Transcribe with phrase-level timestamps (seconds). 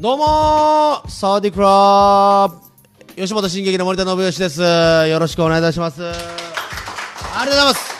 [0.00, 2.56] どうもーサワディクラブ
[3.16, 4.62] 吉本新劇の森田信義です。
[4.62, 6.02] よろしくお願いいたします。
[6.02, 6.22] ありがと
[7.44, 7.94] うございます。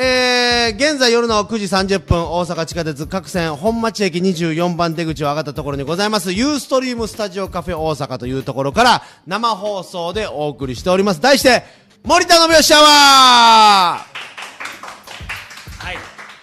[0.00, 11.20] えー、現在夜の9時30分、大阪地下鉄各線本町駅24番出口を上がったところにございます、ユーストリームスタジオカフェ大阪というところから生放送でお送りしております。
[11.20, 11.64] 題して、
[12.04, 14.23] 森田信義シャワー。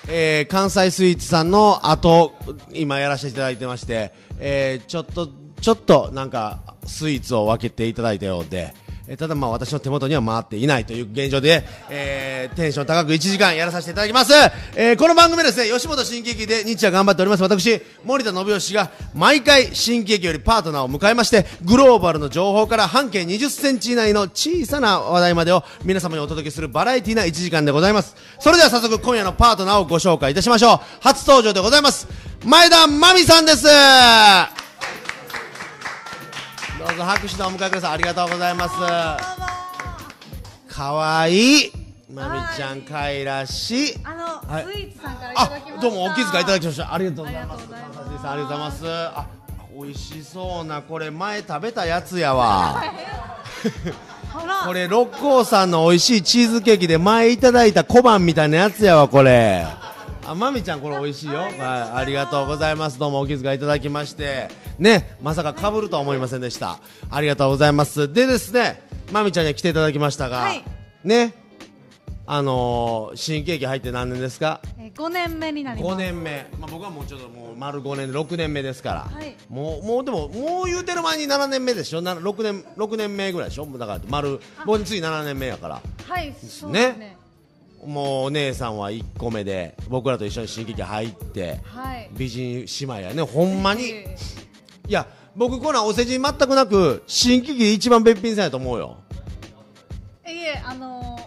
[0.08, 2.34] えー、関西スイーツさんの後、
[2.73, 8.73] 今やらせていただいてまして、えー、ちょっと、ちょっとなんか、スイーツを分けていただいたようで、
[9.12, 14.32] えーただまあ私の手元には回っていないという現状で、えー、テンション高く1時間やらさせていただきます。
[14.74, 28.16] えー、この番組はですね、吉本新喜劇で日夜頑張っております私、森田信義が毎回新喜劇よりパートナーを迎えまして、グローバルの情報から半径20センチ以内の小さな話題までを皆様にお届けするバラエティな1時間でございます。
[28.40, 30.80] それでは早速今夜のパートナーをご紹介いたしましょう。
[31.02, 32.08] 初登場でございます。
[32.46, 34.61] 前田真美さんです。
[36.82, 37.94] どうぞ拍手でお迎えください。
[37.94, 38.76] ありがとうございます。
[40.74, 41.72] かわいい。
[42.12, 43.96] まみちゃんかいらしい。
[44.04, 45.78] あの、はいスイーツさんからいただきました。
[45.78, 46.94] あ、どうもお気遣いいただきました。
[46.94, 47.64] ありがとうございます。
[47.64, 48.84] ありがとうございますありがとうございます。
[48.88, 49.28] あ、
[49.76, 52.82] 美味しそうなこれ前食べたやつやわ。
[54.66, 59.66] これ六甲山の美味しいチーズケーキで前いただいた小判みたいなやつやわこれ。
[60.26, 61.40] あ、まみちゃんこれ美味しいよ。
[61.40, 62.98] はい、ありがとうございます。
[62.98, 64.50] どうもお気遣いいただきまして。
[64.82, 66.80] ね、まさか被るとは思いませんでした。
[67.12, 68.12] ありがとうございます。
[68.12, 70.64] でですね、まみちゃんには来ていただきましたが、はい。
[71.04, 71.36] ね、
[72.26, 74.59] あのー、新ケーキ入って何年ですか？
[74.80, 75.94] えー、5年目になります。
[75.94, 79.36] 5年目、まあ、僕はもうちょっともう丸5年で6年目ですから、はい。
[79.50, 82.02] もうもうでももう言うてる前に7年目でしょ？
[82.02, 83.68] な6年6年目ぐらいでしょ？
[83.78, 85.80] だから丸僕に次7年目やから。
[86.08, 87.18] はい、そうですね。
[87.86, 92.09] もうお姉さんは1個目で僕らと一緒に新劇入ってはい。
[92.14, 93.22] 美人姉妹やね。
[93.22, 94.06] ほんまに
[94.92, 98.97] いえや僕こんなんお世辞全くなく新劇で一番べっぴんさんやと思うよ。
[100.25, 101.18] ーいえ、あの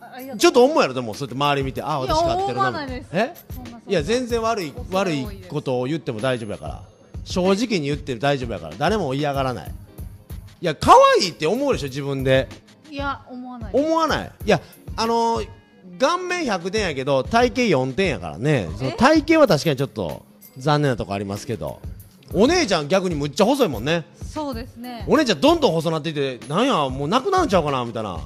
[0.00, 3.34] ー、あちょっと思うやろでもそうやって周り見てあいや私買ってるなえ
[3.86, 6.82] いや全然悪い悪いことを言っても大丈夫やから。
[7.24, 8.74] 正直に言ってる大丈夫やから。
[8.76, 9.70] 誰も嫌がらない。
[10.60, 12.48] いや可愛いって思うでしょ自分で。
[12.90, 13.70] いや、思わない。
[13.72, 14.32] 思わない。
[14.44, 14.60] いや
[14.96, 15.48] あのー
[16.00, 18.68] 顔面100点やけど体型4点やからね。
[18.76, 18.92] そのえ？
[18.94, 20.24] 体型は確かにちょっと
[20.56, 21.80] 残念なとこありますけど
[22.34, 24.04] お姉ちゃん逆にむっちゃ細いもんね。
[24.24, 25.04] そうですね。
[25.06, 28.18] お姉ちゃんどんどん細なっていってなんやもうなくなるんちゃうかなみたいな。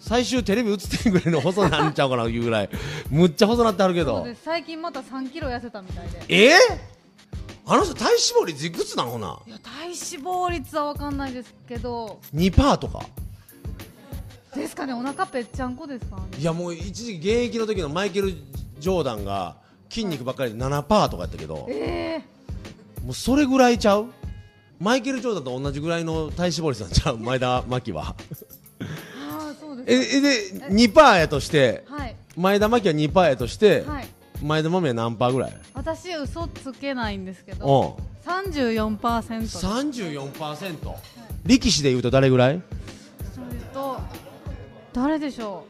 [0.00, 2.70] 最終テレビ映ってんぐらいの細なんちゃうかないうぐらい。
[3.10, 4.26] むっちゃ細なってあるけど。
[4.42, 6.24] 最近また3キロ痩せたみたいで。
[6.28, 6.48] え？
[6.48, 6.52] ー、
[7.66, 9.38] あの人体脂肪率いくつなのほな？
[9.46, 13.04] いや、体脂肪率はわかんないですけど、2パーとか。
[14.54, 16.22] ですかね、お腹ぺっちゃんこですかね。
[16.38, 19.56] いやもう一時期現役の時のマイケル・ジョーダンが
[19.90, 21.66] 筋肉ばっかりで7パーとかやったけど。
[21.68, 22.22] え
[23.04, 24.06] もうそれぐらいちゃう？
[24.80, 27.18] マイケル・ジョーダンと同じぐらいの体脂肪率なんちゃう？
[27.18, 28.02] 前田真希は。
[28.04, 28.84] ー、
[29.36, 30.14] ああ、そうです。
[30.14, 32.14] ええで2パーやとしてはい。
[32.36, 34.08] 前田真希は2パーやとして、はい。
[34.42, 35.56] 前田真美は何パーぐらい？
[35.74, 37.58] 私、嘘つけないんですけうん。
[37.58, 39.66] ど、34%です。
[39.66, 40.94] 34%
[41.46, 42.62] 力士でいうと誰ぐらい？
[43.34, 43.98] それと
[44.92, 45.64] 誰でしょ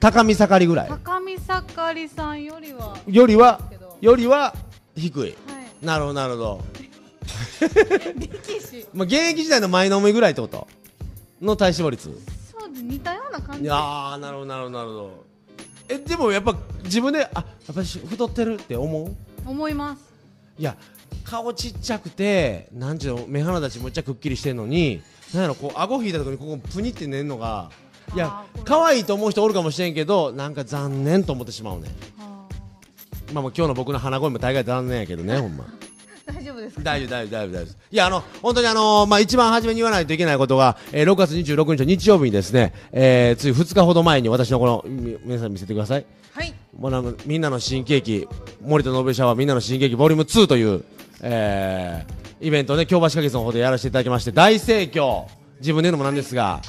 [0.00, 0.88] 高見盛りぐらい。
[0.88, 2.98] う高見盛りさんよりは。
[3.06, 3.60] よりは？
[4.02, 4.52] よりは
[4.96, 5.32] 低いはい
[5.82, 6.64] なるほどなるほど。
[8.16, 10.66] 力士まあ、現役時代の前のめぐらいってこと？
[11.40, 12.20] の体脂肪率？
[12.50, 13.64] そうで似たような感じ。
[13.64, 15.24] いやーなるほどなるほどなるほど。
[15.88, 19.16] えでもやっぱ自分であやっぱり太ってるって思う？
[19.46, 20.02] 思います。
[20.58, 20.76] いや
[21.24, 27.70] 顔ちっちゃくてなんちゅうの目鼻立ちむっちゃくっきりしてんのになんやろこう顎引いたとこにここプニって寝んのが
[28.14, 31.88] いや可愛いと思う人おるかもしれんけどなんか残念と思ってしまうね
[32.20, 32.31] あ
[33.32, 35.64] まあもう今日の僕の鼻声も大概残念やけどね ほんま。
[35.64, 36.82] ー大丈夫ですか？
[36.82, 46.04] 大丈夫大丈夫大丈夫いやあの本当にあのまあ一番初めに言わないといけないことが、えー6月26日の日曜日にですね、えー、つい2日ほど前に私のこのみ皆さん見せてください。
[46.32, 46.54] はい。
[46.78, 48.28] もうみんなの新喜劇
[48.64, 50.84] 森田信義シャワーみんなの新喜劇ボリューム2という、
[51.22, 55.24] えー、イベントをね京橋花月の方でやらせていただきまして大盛況。
[55.60, 56.60] 自分で言うのもなんですが。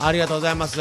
[0.00, 0.78] ありがとうございます、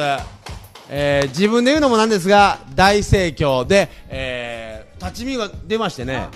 [0.89, 4.56] えー、自分で言うのもなんですが大盛況で、えー、
[4.99, 6.27] 立ち見が出ましてね。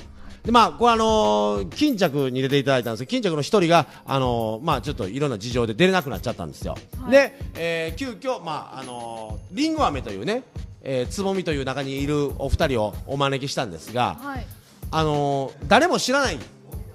[0.44, 7.12] でまあこれあのー巾着に出ていただいたんですけど巾着の一人があのーまあちょっといろんな事情で出れなくなっちゃったんですよ、はい。
[7.12, 10.44] で、えー、急遽まああのーりんご飴というね
[10.81, 14.46] えーつぼみという中にいるお二人をお招きしたんですが、はい。
[14.90, 16.46] あのー誰も知らないって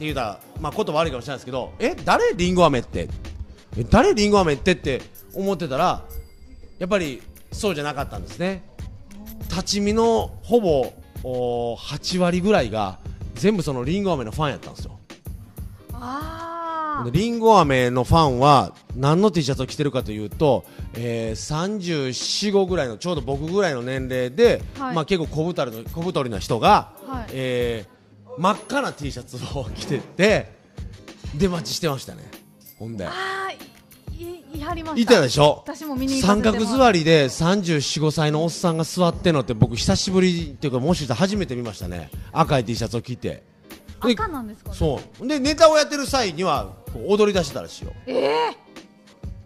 [0.01, 2.35] 言うたら、まあ、言葉悪いかもしれないですけどえ誰？
[2.35, 3.09] りんご飴って。
[3.79, 4.13] え誰？
[4.13, 5.03] りんご飴ってって
[5.33, 6.03] 思ってたら
[6.81, 7.23] やっぱり
[7.53, 8.65] そうじゃなかったんですね。
[9.49, 10.93] 立ち見のほぼお
[11.27, 12.99] 8割ぐらいが
[13.35, 14.99] 全部そのりんご飴のファンやったんですよ。
[17.13, 20.65] りんご飴のファンは何の T シャツを着てるかというと、
[20.95, 24.95] えー、34、5ぐらいのちょうど僕ぐらいの年齢で、はい。
[24.95, 27.27] まあ、結構小太りの小太りな人が、はい。
[27.33, 27.97] えー
[28.39, 30.53] 真っ赤な T シャツを着てて
[31.35, 32.31] 出待ちしてましたね。
[32.79, 33.09] ほんで
[34.17, 35.13] いいはりました。
[35.15, 35.63] いたでしょ？
[35.67, 42.11] 私も見に行かせ三てもら角座りで34、5歳のおっさんが座ってんのって僕久しぶりっていうかもしかしたら初めて見ましたね。
[42.33, 43.43] 赤い T シャツを着て。
[44.03, 44.71] で赤なんですか？
[44.71, 45.27] ねそう。
[45.27, 47.93] でネタをやってる際にはこう踊り出してたらしいよ。
[48.07, 48.57] ええ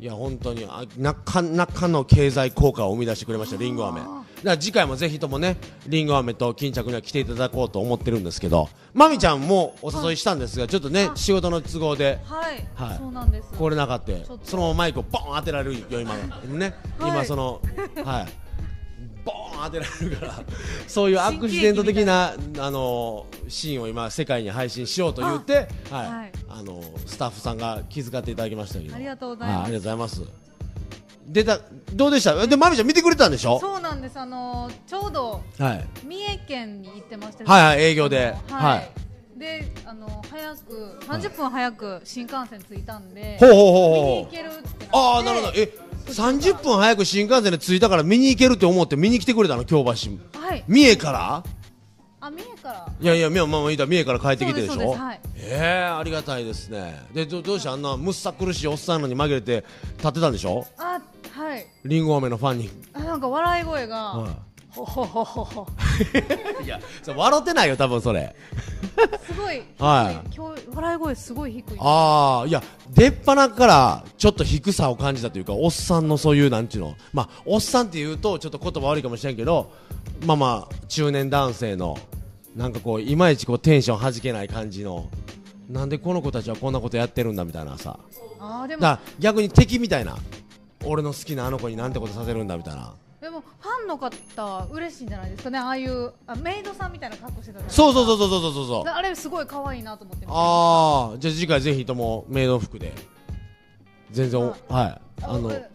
[0.00, 4.00] いや本当にあなかなかの経済効果を生み出してくれましたりんご飴
[4.44, 5.56] ら次回もぜひともね
[5.86, 12.98] りんご飴と巾着には来ていただこうと思ってるんですけどまみちゃんもお誘いしたんですがちょっとねあ仕事の都合ではい、はい。
[12.98, 13.52] そうなんです。
[13.52, 14.12] 来れなかった
[14.44, 16.14] そのままマイクをボーン当てられるよ今
[16.46, 17.10] ね、はい。
[17.10, 17.60] 今その
[18.04, 18.28] はい。
[19.24, 20.44] ボーン当てられるから
[20.86, 26.32] そういうアクシデント的なあのシーンを今世界に配信しようと言ってはい、はい。
[26.48, 28.94] あのスタッフさんが気遣っていただきましたけど。
[28.94, 30.22] ありがとうございます
[31.32, 31.58] 出た
[31.92, 32.46] どうでした？
[32.46, 33.58] でまみちゃん見てくれたんでしょ？
[33.60, 34.18] そうなんです。
[34.18, 35.84] あのーちょうどはい。
[36.04, 37.44] 三重県に行ってまして。
[37.44, 38.34] はいはい営業で。
[38.48, 38.64] はい。
[38.64, 38.90] はい。
[39.38, 45.52] であの早く30分早く新幹線着いたんでほうほうほう見に行けるってああなるほど。
[45.56, 45.72] え
[46.08, 49.64] 30分早く新幹線で着いたから見に行けるって思って見に来てくれたの？
[49.64, 49.90] 京橋。
[50.40, 50.64] はい。
[50.66, 51.42] 三重から？
[52.22, 52.86] あ三重から。
[53.00, 54.90] いやいや、みやまあ三重から帰ってきてでしょ？
[54.90, 55.20] はい。
[55.36, 57.00] ええありがたいですね。
[57.14, 59.64] で、どどうしてあんなむっさ苦しいおっさんのに紛れて
[59.96, 60.66] 立ってたんでしょ？
[60.76, 61.00] あ
[61.40, 61.66] はい。
[61.86, 62.70] りんご飴のファンに。
[62.92, 64.36] あなんか笑い声が、は
[64.68, 65.66] ほほほほほ。
[66.62, 68.36] い、 いや、それ笑ってないよ、多分それ。
[69.26, 70.34] すごい、はい。
[70.36, 71.76] 今日笑い声すごい低い。
[71.78, 76.94] ああ、いや、出っ鼻からちょっと低さを感じたというか、おっさんのそういう、なんちゅうの。
[77.14, 79.72] まあ、おっさんって言うと、ちょっと言葉悪いかもしれんけど、
[80.26, 81.98] まあまあ、中年男性の、
[82.54, 85.08] なんかこう、いまいちこう、テンション弾けない感じの、
[85.70, 87.98] なんでこの子たちはこんなことやってるんだみたいなさ。
[88.40, 90.16] あーでも逆に敵みたいな
[90.84, 92.94] 俺の好きなあの子になんてことさせるんだみたいな。
[93.20, 95.58] でもファンの方は嬉しいんじゃないですかね。
[95.58, 102.94] ああいうあメイドさんみたいな格好してたそうそうそうそうそうそうそうあれすごい可愛いなと思ってああじゃあ次回ぜひともメイド服で。
[104.10, 105.00] 全然おはい。
[105.22, 105.70] あのえ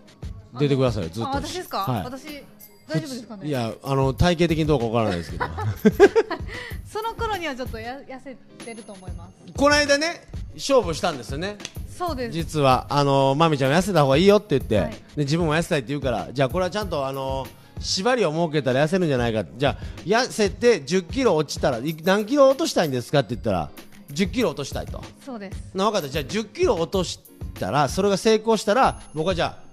[0.60, 1.30] 出てくださいよずっと。
[1.30, 2.04] あ私ですか、はい。
[2.04, 2.44] 私
[2.88, 3.48] 大丈夫ですかね？
[3.48, 5.46] いやあの体型的にどうかわからないですけど。
[6.86, 9.54] その頃にはちょっとや痩せてると思います。
[9.54, 11.58] この間ね勝負したんですよね。
[11.98, 12.32] そうです。
[12.32, 14.92] 実はあのまみちゃん痩せた方がいいよって言って、はい。
[14.92, 17.48] で自分も痩せたいって言うからじゃあこれはちゃんとあの
[17.80, 23.70] 縛りを設けたら痩せるんじゃないかじゃあ痩せて1 0キロ落ちたらい何キロ落としたいんですかって言ったら
[24.14, 25.04] 1 0キロ落としたいと。
[25.26, 25.72] そうです。
[25.74, 26.10] な分かった。
[26.10, 27.20] じゃあ1 0キロ落とし
[27.60, 29.65] たらそれが成功したら僕はじゃあ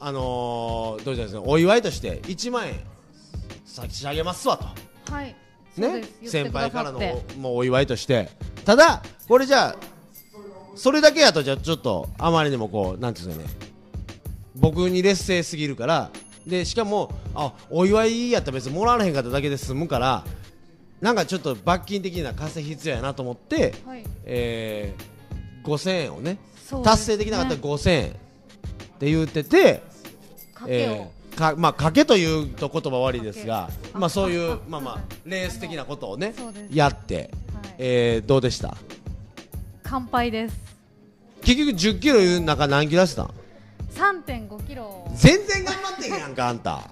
[0.00, 2.74] あのー、どうですかお祝いとして1万円
[3.64, 5.12] 差し上げますわと。
[5.12, 5.34] はい。
[5.76, 6.04] ね？
[6.24, 7.00] 先輩からの
[7.38, 8.28] もうお祝いとして。
[8.64, 9.76] ただこれじゃあ
[10.74, 13.70] それだけやとじゃあちょっとあまりにもこうなんていうんですかね。
[14.56, 16.10] 僕に劣勢すぎるから。
[16.46, 20.24] でしかもあお祝いやったら別にもらわれへんかっただけで済むから
[21.00, 24.04] なんかちょっと罰金的な稼ぎ必要やなと思って、はい。
[24.24, 26.38] えー、5000円をねね。
[26.84, 28.12] 達成できなかったら5000円っ
[28.98, 29.82] て言ってて、
[30.66, 36.34] えーかまあ賭けというと言葉悪いですがまあそういうあまあまあレース的なことをね
[36.72, 37.74] やって、はい。
[37.78, 38.76] えー、どうでした？
[39.84, 40.56] 乾杯です。
[41.42, 43.30] 結局10キロいう中何キロ痩せたん
[43.94, 45.08] ？3.5キロ。
[45.14, 46.90] 全然頑張ってんやんかあんた。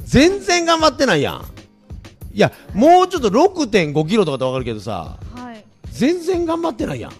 [0.00, 1.44] 全然頑張ってないやん。
[2.32, 5.64] いやもうちょっと6.5キロとかってわかるけどさはい。
[5.92, 7.12] 全然頑張ってないやん。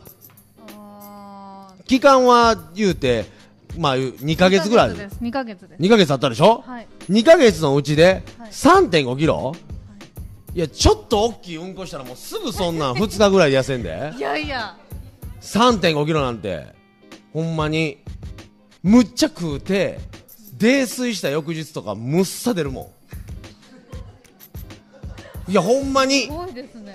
[1.87, 3.36] 期間は言うて
[3.79, 4.91] まあ2ヶ月ぐらい。
[4.91, 5.23] 二ヶ月です。
[5.23, 5.83] 2ヶ月です。
[5.83, 6.89] 2ヶ月あったでしょ、はい。
[7.11, 8.51] 2ヶ月のうちではい。
[8.51, 9.55] 3.5キロ、
[10.55, 14.13] い、やちょっと大きいうんこしたらもうすぐそんなん2日ぐらいで痩せんで。
[14.17, 14.77] いやいや。
[15.41, 16.67] 3.5キロなんて
[17.33, 17.99] ほんまに
[18.83, 19.99] むっちゃ食うて
[20.59, 22.96] 泥酔した翌日とかむっさ出るもん
[25.49, 26.29] いやほんますに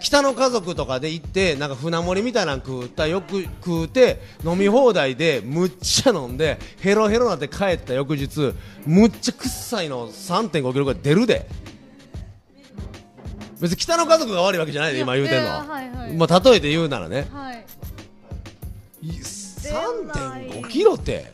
[0.01, 8.53] 北の家族とかで行ってなんか船盛りみたいなの食ったよく食うて飲み放題でむっちゃ飲んでヘロヘロなって帰った翌日
[8.85, 11.47] むっちゃ臭いの3.5キロぐらい出るで。
[13.61, 15.63] 別に北の家族が悪いわけじゃないで今言うてんのは。
[15.83, 17.27] いはいまあ例えて言うならね。
[17.31, 17.65] はい。
[19.03, 21.31] いない3.5キロって。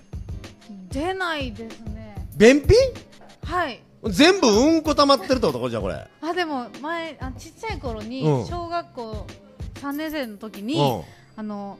[0.92, 2.28] 出ないですね。
[2.36, 2.68] 便秘？
[3.46, 5.70] はい全部うんこ溜まってるってこと？
[5.70, 5.96] じゃんこれ。
[6.22, 8.46] あでも前あちっちゃい頃にうん。
[8.46, 9.28] 小学校
[9.76, 11.02] 3年生の時に、うん。
[11.36, 11.78] あの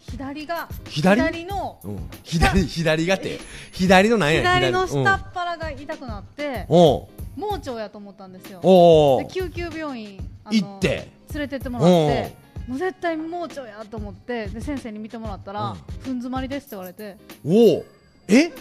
[0.00, 1.44] 左が左？
[1.44, 2.10] のうん。
[2.24, 3.38] 左左がって
[3.72, 4.34] 左のなん？
[4.34, 4.88] や左のうん。
[4.88, 7.08] 下っ腹が痛くなって、おう。
[7.36, 8.60] 盲腸やと思ったんですよ。
[8.62, 11.08] おおで救急病院あの行って。
[11.32, 15.76] 連れてってもらってもう絶対盲腸やと思ってで先生に見てもらったら、うん。
[15.76, 17.16] ふん詰まりですって言われて。
[17.44, 17.84] おお
[18.26, 18.52] え？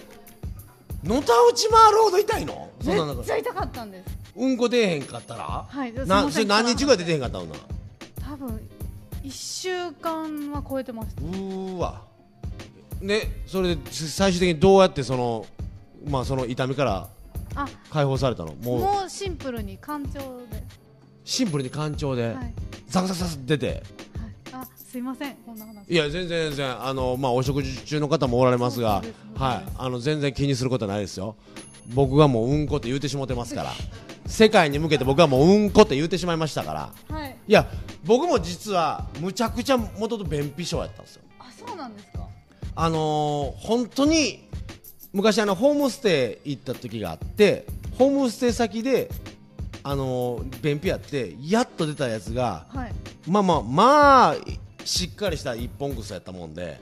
[1.03, 2.69] のたうち回るほど痛いの？
[2.81, 3.15] そんな中。
[3.15, 4.17] めっちゃ痛かったんです。
[4.35, 5.65] うんこ出えへんかったら？
[5.67, 7.55] はいなそれ何日ぐらい出てへんかったのな
[8.21, 8.69] 多分
[9.23, 12.01] 1週間は超えてましたうーわ。
[13.01, 15.45] ねそれで最終的にどうやってその
[16.07, 17.09] まあその痛みから
[17.55, 17.67] あ。
[17.89, 18.53] 解放されたの？
[18.55, 18.79] もう。
[18.79, 20.63] もうシンプルに肝腸で、
[21.23, 22.23] シンプルに肝腸で。
[22.27, 22.35] はい。
[22.35, 22.53] はい、
[22.87, 23.83] ザクザクザク出て。
[24.08, 24.08] あ
[24.89, 25.87] すいませんこんな話。
[25.87, 29.43] いや全然全然あのまあお食事中の方もおられますがそうですそうです。
[29.43, 29.71] はい。
[29.77, 31.35] あの全然気にすることはないですよ。
[31.93, 33.71] 僕がもううんこって言うてしもてますから。
[34.25, 36.73] 世界に向けて僕はもううんこって言うてしまいましたか
[37.09, 37.15] ら。
[37.15, 37.35] はい。
[37.47, 37.67] いや
[38.03, 41.21] 僕も実はむちゃくちゃ元々便秘症やったんですよ。
[41.39, 42.27] あそうなんですか。
[42.75, 44.47] あのー本当に
[45.13, 47.65] 昔あのホームステイ行った時があって
[47.97, 49.09] ホームステイ先で
[49.83, 52.93] あのー便秘やってやっと出たやつがはい。
[53.27, 54.35] まあまあまあ
[54.89, 56.79] しっかりした一本草やったもんで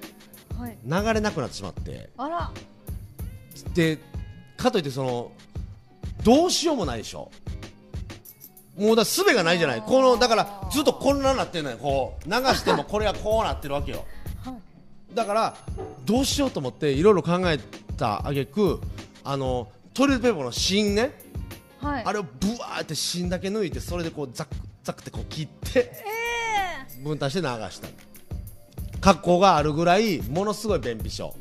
[0.57, 0.77] はい。
[0.85, 2.09] 流れなくなってしまって。
[2.17, 2.51] あら。
[3.75, 3.99] で
[4.55, 5.31] かといってその
[6.23, 7.29] どうしようもないでしょ。
[8.77, 9.81] もうだ術がないじゃない。
[9.81, 11.77] このだからずっと混乱なってんのよ。
[11.77, 14.05] こう流しても これがこうなってるわけよ。
[14.43, 15.15] はい。
[15.15, 15.57] だから
[16.05, 17.59] どうしようと思っていろいろ考え
[17.97, 18.79] たあげく
[19.23, 21.11] あのトイレットペーパーの芯ね。
[21.81, 22.03] はい。
[22.03, 25.91] あれをブワーって芯だけ抜いてそれでこうザクザクってこう切って。
[25.93, 26.16] え
[27.03, 27.87] 分担して流した。
[28.99, 31.35] 格好があるぐらいものすごい便秘症。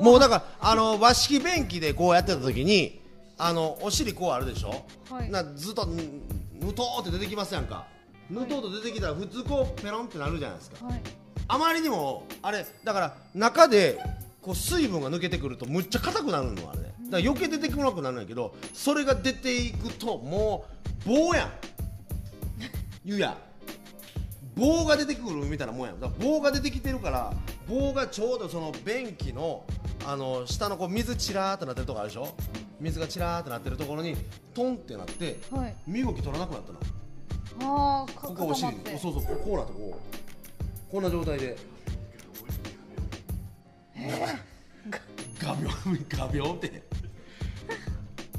[0.00, 3.00] もうだからあの和式便器でこうやってた時に
[3.36, 5.30] あのお尻こうあるでしょ、はい。
[5.30, 6.02] なずっとぬ
[6.54, 7.86] ぬとーって出てきますやんか。
[8.30, 10.76] ぬとーと出てきたら普通こうペロンってなるじゃないですか。
[10.82, 11.02] ーはい。
[11.48, 13.98] あまりにもあれだから中で
[14.40, 16.80] こう水分が抜けてくるとむっちゃ硬くなるのあれ。
[16.80, 20.66] ねだから余計出てこなくなるんやけどそれが出ていくとも
[21.06, 21.50] う棒やん
[23.08, 23.38] 言うや
[24.54, 26.00] 棒が出てくるみたいなもんやん。
[26.00, 27.32] だから棒が出てきてるから
[27.66, 29.64] 棒がちょうどその便器の
[30.06, 32.34] あの下のこう水チラーってなってるとこあるでしょ？
[32.78, 34.14] 水がチラーってなってるところに
[34.52, 35.74] トンってなってはい。
[35.86, 38.02] 身動き取らなくなったの。
[38.02, 40.92] ああかここお尻そうそうこうなってこう。
[40.92, 41.56] こんな状態で。
[45.40, 46.82] ガビョンガビョンって。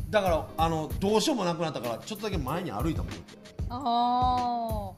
[0.09, 3.11] だからあのどうしようもなくなったからちょっとだけ前に歩いたもん。
[3.11, 3.38] だって
[3.69, 4.91] あ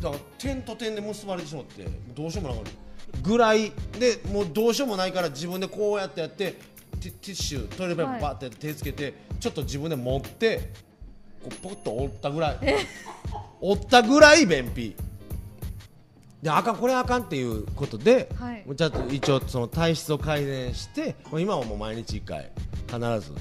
[0.00, 2.76] だから点と点で結ばれてしまってどうしようもなくなる
[3.22, 6.56] ぐらいでもうどうしようもないから自分でこうやってやって
[6.98, 10.72] ティッシュトイレペーパーバーって手つけて、ちょっと自分で持って
[11.42, 12.58] こうポッと折ったぐらい。
[13.60, 14.96] 折ったぐらい便秘。
[16.42, 18.64] であかんこれあかんっていうことで、はい。
[18.76, 22.50] ちゃんと一応その体質を改善して今はもう毎日1回
[22.86, 23.34] 必ず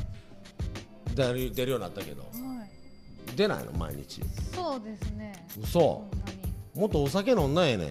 [1.16, 2.22] 出るようになったけど。
[2.22, 2.27] あはい
[3.38, 3.72] 出ないの？
[3.74, 4.22] 毎日。
[4.54, 5.48] そうですね。
[5.64, 6.04] 嘘。
[6.76, 7.90] もっとお酒飲んなんやねん。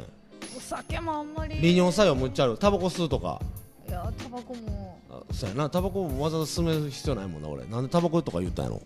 [0.57, 1.61] お酒もあんまり。
[1.61, 3.41] 利尿作用むっちゃあるタバコ吸うとか。
[3.89, 4.99] いやタバコも。
[5.09, 5.71] あそうやな。
[5.71, 7.65] タバコもわざわざ進める必要ないもんな俺。
[7.67, 8.83] なんでタバコとか言ったんやろ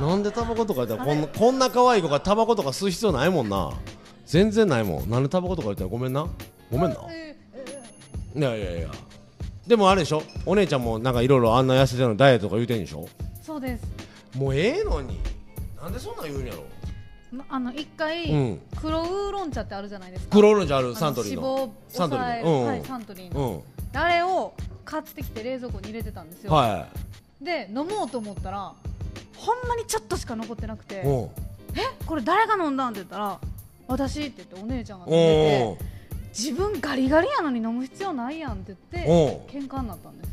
[0.00, 1.04] なんでタバコとか言った？
[1.04, 3.72] らこんなこんな可愛い子がタバコとか吸う必要ないもんな。
[4.24, 5.10] 全然ないもん。
[5.10, 5.82] なんでタバコとか言った？
[5.82, 6.26] らごめんな。
[6.70, 6.96] ごめんな。
[7.10, 7.36] え
[8.34, 8.88] えいやいやいや。
[9.66, 10.22] でもあれでしょ？
[10.46, 13.08] お姉ちゃんもなんかいろいろあんな痩せてるのダイエットとか言うてんでしょ？
[13.42, 13.84] そうです
[14.36, 15.18] もうええのに。
[15.80, 16.64] なんでそんなん言うんやろ。
[17.32, 18.60] まあの一回、うん。
[18.80, 20.36] 黒ウーロン茶ってあるじゃないですか。
[20.36, 21.42] 黒ウーロン茶あるサントリーの。
[21.42, 22.46] 脂肪をサントリ抑える。
[22.46, 22.66] ーのうん。
[22.66, 23.62] はいサントリーうの、ん。
[23.94, 26.88] あれを買ってきて冷蔵庫に入れてたんですよ、は
[27.40, 28.72] で飲もうと思ったら
[29.36, 31.40] ほんまにちょっとしか残ってなくてえ
[32.06, 33.38] これ誰が飲んだんって言ったら
[33.88, 35.84] 私って言ってお姉ちゃんが飲んおでおて
[36.28, 40.30] 自分ガリガリやのに飲む必要ないやんって言ってお喧嘩になったんです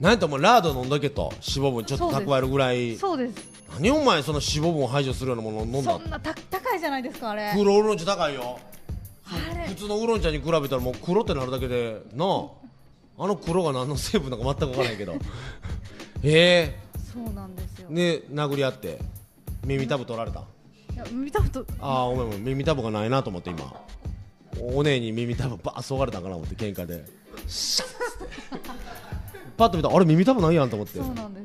[0.00, 2.96] なんやったらもうラード飲んどけと脂肪分ちょっと蓄えるぐらい。
[2.96, 3.34] そうです。
[3.74, 7.52] 何お前その脂肪分を排除するようなものを飲んだそんなた高いじゃないですかあれ。
[7.56, 8.58] 黒ウーロン茶高いよ。
[9.26, 9.66] あれ。
[9.68, 15.14] 普通のウーロン茶に比べたらもう黒ってなるだけでなああの黒が何の成分だか全く分からないけど。
[16.22, 16.78] え。
[17.12, 18.98] そうなんですよ、えね殴り合って
[19.64, 20.40] 耳たぶ取られた？
[20.92, 23.72] いや見たことああごめんごめん耳たぶがないなと思って今。
[24.60, 27.04] お姉に耳たぶバーッそがれたんかな思って喧嘩で。
[27.48, 28.58] シャッ
[29.56, 30.98] パッと見たらあれ耳たぶないやんと思って。
[30.98, 31.44] そうなんです。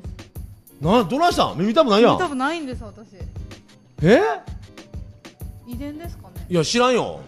[0.81, 1.57] などないしたん？
[1.57, 2.17] 耳たぶないやん。
[2.17, 3.07] 多分ないんです私。
[4.01, 4.19] え？
[5.67, 6.45] 遺伝ですかね？
[6.49, 7.19] いや知らんよ。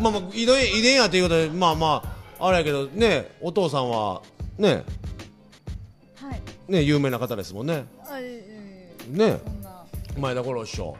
[0.00, 2.02] まあまあ遺伝遺伝やということでまあま
[2.38, 4.22] ああれやけどねお父さんは
[4.58, 4.84] ね。
[6.16, 6.42] はい。
[6.68, 7.86] ね有名な方ですもんね。
[8.04, 8.44] あえ
[9.08, 9.40] えね。
[9.44, 9.84] そんな。
[10.18, 10.96] 前田五郎師匠。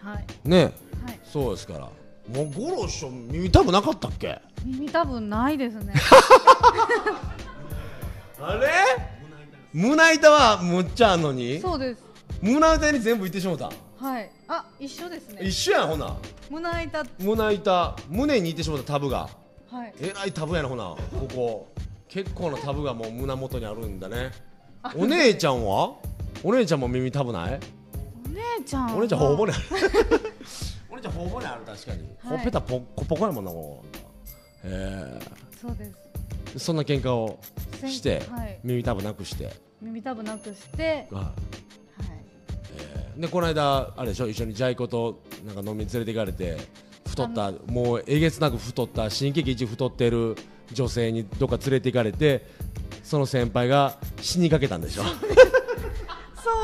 [0.00, 0.26] はい。
[0.48, 0.64] ね。
[1.04, 1.20] はい。
[1.24, 1.80] そうですから。
[1.80, 4.40] もう五郎師匠耳たぶなかったっけ？
[4.64, 5.94] 耳多分ないですね
[8.40, 8.68] あれ？
[9.72, 11.60] 胸板はむっちゃあんのに？
[11.60, 12.02] そうです。
[12.40, 13.70] 胸板に全部いってしもた。
[13.98, 14.30] はい。
[14.48, 15.42] あ一緒ですね。
[15.42, 16.16] 一緒やんほな。
[16.50, 17.04] 胸板。
[17.18, 17.96] 胸板。
[18.08, 19.28] 胸にいってしもたタブが。
[19.70, 19.94] はい。
[20.00, 20.84] えらいタブやなほな。
[20.84, 20.98] こ
[21.34, 21.68] こ。
[22.08, 24.30] 結構なタブがもう胸元にあるんだね。
[24.94, 25.94] お姉ちゃんは？
[26.44, 27.60] お姉ちゃんも耳タブない？
[28.26, 28.96] お姉ちゃんは？
[28.96, 29.62] お姉ちゃんほお骨ある
[30.90, 32.36] お姉ちゃんほお骨ある確かに、はい。
[32.38, 33.84] ほっぺたポコポコやもんなこ
[34.64, 35.20] うへ
[35.60, 35.98] そうです。
[36.04, 36.05] え
[36.56, 37.38] そんな喧嘩を
[37.86, 38.58] して、はい。
[38.62, 41.32] 耳タブなくして、耳たぶなくしてははい。
[42.78, 46.58] えーでこの間あれでしょ一緒にジャイ子となんか飲みに連れて行かれて
[47.08, 50.36] 太ったもうえげつなく太った新喜劇一太ってる
[50.72, 52.46] 女性にどっか連れて行かれて
[53.02, 55.02] その先輩が死にかけたんでしょ。
[55.02, 55.08] そ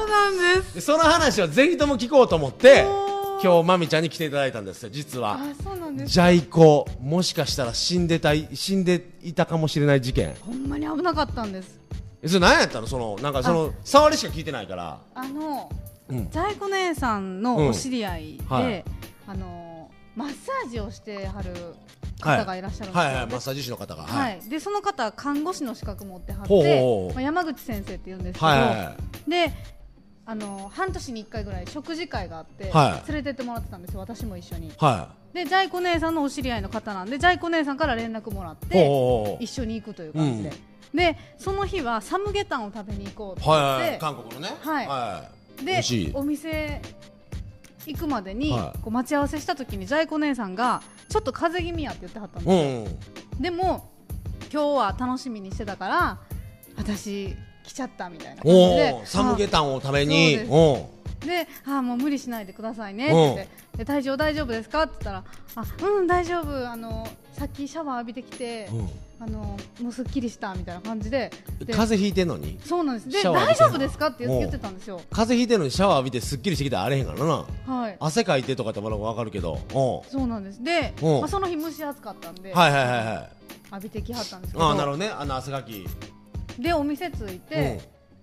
[0.05, 0.75] うなんです。
[0.75, 2.85] でその話をぜひとも聞こうと思って
[3.43, 5.35] 今日まみちゃんに来ていただいたんですよ実は。
[5.35, 10.35] あそうなんですジャイ子もしかしたら死んでたい死んでいたかもしれない事件。
[10.41, 11.81] ほんまに危なかったんです。
[12.23, 12.87] えそれ何やったの？
[12.87, 15.01] そのなんかその触りしか聞いてないから。
[15.15, 15.71] あの
[16.09, 16.31] うん。
[16.31, 18.47] ジャイコ姉さんのお知り合いで、うん。
[18.47, 18.85] はい。
[19.27, 21.55] あのマッサージをしてはる
[22.21, 22.63] 方がい。
[22.63, 24.03] らっしゃるんですよ、はいはいマッサージ師の方が。
[24.03, 24.41] はい。
[24.49, 28.97] でその方は看護師の資格持ってはってまあ、山口先生って言うんですけど、はいはいは
[29.27, 29.31] い。
[29.31, 29.53] で
[30.25, 33.13] あの半年に1回ぐらい食事会があって、はい。
[33.13, 34.73] 連れてってもらってたんですよ私も一緒に。
[34.79, 40.53] はでジャイコ姉さんのお知り合いの方なんでジャイコ姉さんから連絡もらっいて一緒に行くという感じで、
[40.95, 43.99] でその日はサムゲタンを食べに行こうってはい言って、はいはい。
[43.99, 44.57] 韓国のね。
[44.61, 45.29] は
[45.61, 45.65] い。
[45.65, 45.83] で
[46.15, 46.83] お店
[47.87, 48.79] 行くまでに、はい。
[48.79, 53.43] こう待ち合わせした時にジャイコ姉さんがちょっと風邪気味やって言ってはったんうですよ、ん。
[53.43, 53.91] でも
[54.53, 56.19] 今日は楽しみにしてたから
[56.77, 60.39] 私来ちゃったみたいな感じおでおサムゲタタンを食べに。
[61.23, 63.49] であーもう無理しないでくださいねって言って。
[63.79, 66.69] で体調大丈夫ですかって言ったらあうん大丈夫。
[66.69, 68.89] あのさっきシャワー浴びてきて、うん。
[69.21, 71.31] あのもうすっきりしたみたいな感じで。
[71.61, 72.59] で風邪ひいてんのに？
[72.65, 73.09] そうなんです。
[73.09, 75.01] で大丈夫ですかって言ってたんですよ。
[75.13, 77.47] 風邪ひいてんのにシャワー浴びてすっきりしてきたらあれへんからな。
[77.67, 77.97] はい。
[78.01, 79.61] 汗かいてとかってまだわかるけど。
[79.73, 80.63] おそうなんです。
[80.65, 83.31] で、まあ、その日蒸し暑かったんで、はいはいはいはい。
[83.75, 84.65] 浴びてきはったんですけど。
[84.65, 85.11] ああなるほどね。
[85.17, 85.87] あの汗かき
[86.59, 87.81] でお店着いて、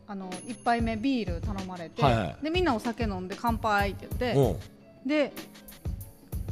[0.07, 2.37] あの一杯目ビール頼まれて、はいはい。
[2.43, 5.07] でみんなお酒飲んで乾杯って言って、うん。
[5.07, 5.33] で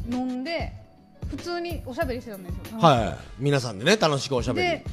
[0.09, 0.73] 飲んで
[1.29, 3.17] 普通におしゃべりしてたんですよ、はいはい。
[3.39, 4.91] 皆さんでね楽しくおしゃべでり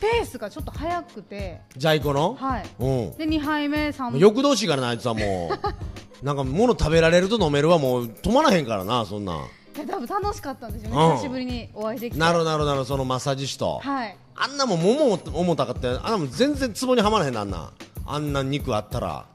[0.00, 2.34] ペースがちょっと早くてジャイ子の？
[2.34, 2.64] はい。
[2.78, 3.16] うん。
[3.16, 5.58] で2杯目3杯欲動しいからなあいつはもう。
[6.24, 9.38] なんか物食べられると飲めるはもう止まらへんからなそんなん。
[9.38, 10.96] で多分楽しかったんですようん。
[10.96, 12.18] ね久しぶりにお会いできて。
[12.18, 12.70] なるほどなるほど。
[12.70, 13.80] なるほどそのマッサージ師と。
[13.82, 14.16] はい。
[14.34, 17.70] あんなもんもも重たかってあんなもん全然ツボにはまらへんなあんな。
[18.06, 19.26] あんな肉あったら。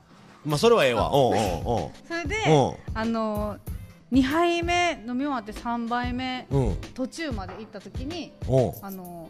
[0.46, 1.14] まあそれはええわ。
[1.14, 3.58] お うおうおそれでうあの
[4.12, 6.68] 2杯目飲み終わって3杯目うん。
[6.68, 9.30] うん途中まで行った時におうあの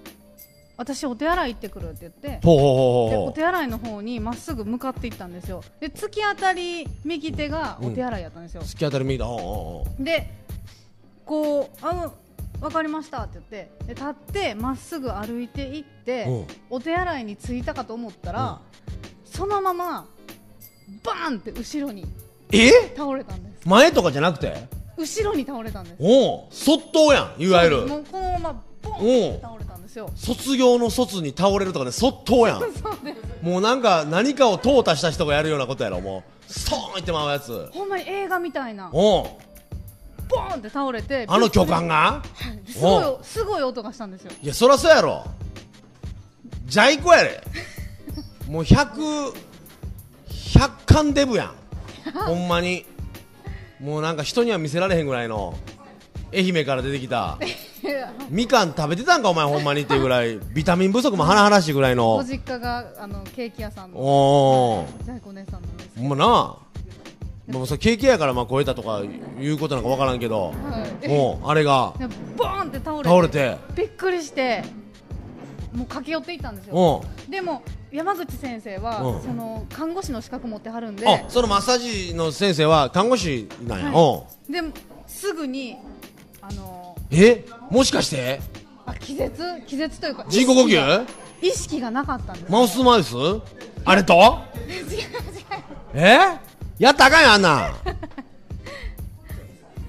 [0.77, 5.63] 私お手洗い行ってくるって言ってほうほうほうほうでお手洗いの方にまっすぐ向かっていったんですよ。
[5.79, 10.29] で突き当たり右手がお手洗いやったんですよ、突き当たり右だおうおうおうで
[11.27, 12.11] こう「あ
[12.59, 16.31] 分かりました」って言ってで立ってまっすぐ歩いていってう。
[16.31, 18.59] んお手洗いに着いたかと思ったら、
[19.25, 20.07] そのまま
[21.03, 22.05] バーンって後ろに
[22.51, 22.71] え？
[22.95, 23.67] 倒れたんです。
[23.67, 24.55] 前とかじゃなくて？
[24.97, 25.95] 後ろに倒れたんです。
[25.99, 27.87] おうそっとうやんいわゆる。
[27.87, 30.09] もうこのままボンって倒れたんですよ。
[30.15, 32.61] 卒業の卒に倒れるとかねそっとうやん
[33.45, 36.51] もうなんか何かを淘汰した人がやるようなことやろもう。
[36.51, 37.69] ストーンいってまうやつ。
[37.73, 38.89] ほんまに映画みたいな。
[38.93, 39.27] おう
[40.29, 42.21] ボーンって倒れてあの巨漢が？
[42.67, 44.31] すごいすごい音がしたんですよ。
[44.41, 45.25] いやそらそうやろ。
[46.65, 47.41] ジャイコやれ
[48.49, 49.33] もう100
[50.29, 51.55] 100巻デブやん。
[52.25, 52.85] ほんまに。
[53.79, 55.53] もうなんか人には見せられへんぐらいの。
[56.33, 57.37] 愛媛から出てきた。
[58.29, 63.97] みかん食べてたんかお前ほんまにっていうぐらいビタミン不足も甚だしいぐらいごの実家があのケーキ屋さんの。
[63.97, 65.89] おお在庫姉さんなんです。
[65.97, 66.55] ほんまな
[67.47, 69.01] もうそれケーキやからまあ超えたとか
[69.39, 70.53] いうことなんかわからんけどは
[71.01, 71.07] い。
[71.07, 72.05] もうあれがで
[72.35, 73.57] ボーンって倒れて倒れて。
[73.75, 74.63] びっくりして
[75.73, 76.75] もう駆け寄っていったんですよ。
[76.75, 79.21] おでも山口先生は、うん。
[79.21, 81.07] その看護師の資格持ってはるんで。
[81.07, 84.51] あそのマッサージの先生は看護師なんや、はい。
[84.51, 84.73] でも
[85.05, 85.77] すぐに
[86.41, 87.45] あのえ？
[87.69, 88.41] もしかして？
[88.85, 89.41] あ気絶？
[89.67, 91.07] 気絶というか人工呼吸？
[91.41, 92.51] 意識がなかったんです。
[92.51, 93.15] マウスマウス？
[93.85, 94.39] あれと？
[95.93, 96.46] え？
[96.79, 97.57] やったらあかんやんあんな。
[97.69, 97.73] ん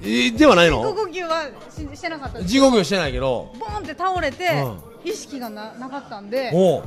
[0.04, 0.80] えではないの？
[0.94, 3.52] 呼吸はししてなかったです人工呼吸してないけど。
[3.58, 4.64] ボーンって倒れて、
[5.04, 6.84] 意識がななかったんでおう。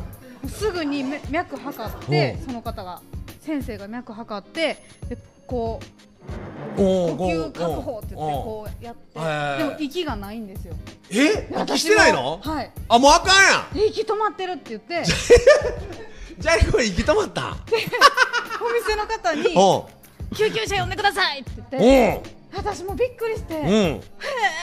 [0.50, 3.02] すぐにめ脈測ってその方が
[3.42, 5.80] 先生が脈測ってでこ
[6.76, 9.58] う呼吸確保って言ってこうやってはいはいはい。
[9.60, 10.74] でも息がないんですよ。
[11.12, 11.48] え？
[11.64, 12.40] 息してないの？
[12.42, 12.72] はい。
[12.90, 13.74] あもうあかんやん。
[13.74, 15.04] で息止まってるって言って
[16.42, 17.56] じゃあこれ息止まった？
[18.62, 19.88] お店の方にお
[20.36, 23.66] 救急車呼んでくださいってう言ってん私もびっくりして、うん。
[23.68, 24.02] へ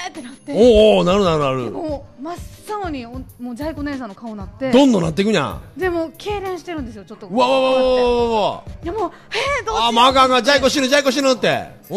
[0.06, 1.58] ーってなっておうおうなるなるなる。
[1.70, 2.36] もう真っ
[2.82, 7.26] 青におもうジャイコ姉さんの顔になってどんどんなっていくにゃんでも痙攣してるんですよちょっと。
[7.28, 8.62] うわわわわわわわ。
[8.84, 9.88] いやもうえー、どうしよう。
[9.88, 10.44] あもうあかんあかん。
[10.44, 11.48] ジャイコ死ぬジャイコ死ぬって。
[11.90, 11.96] うん。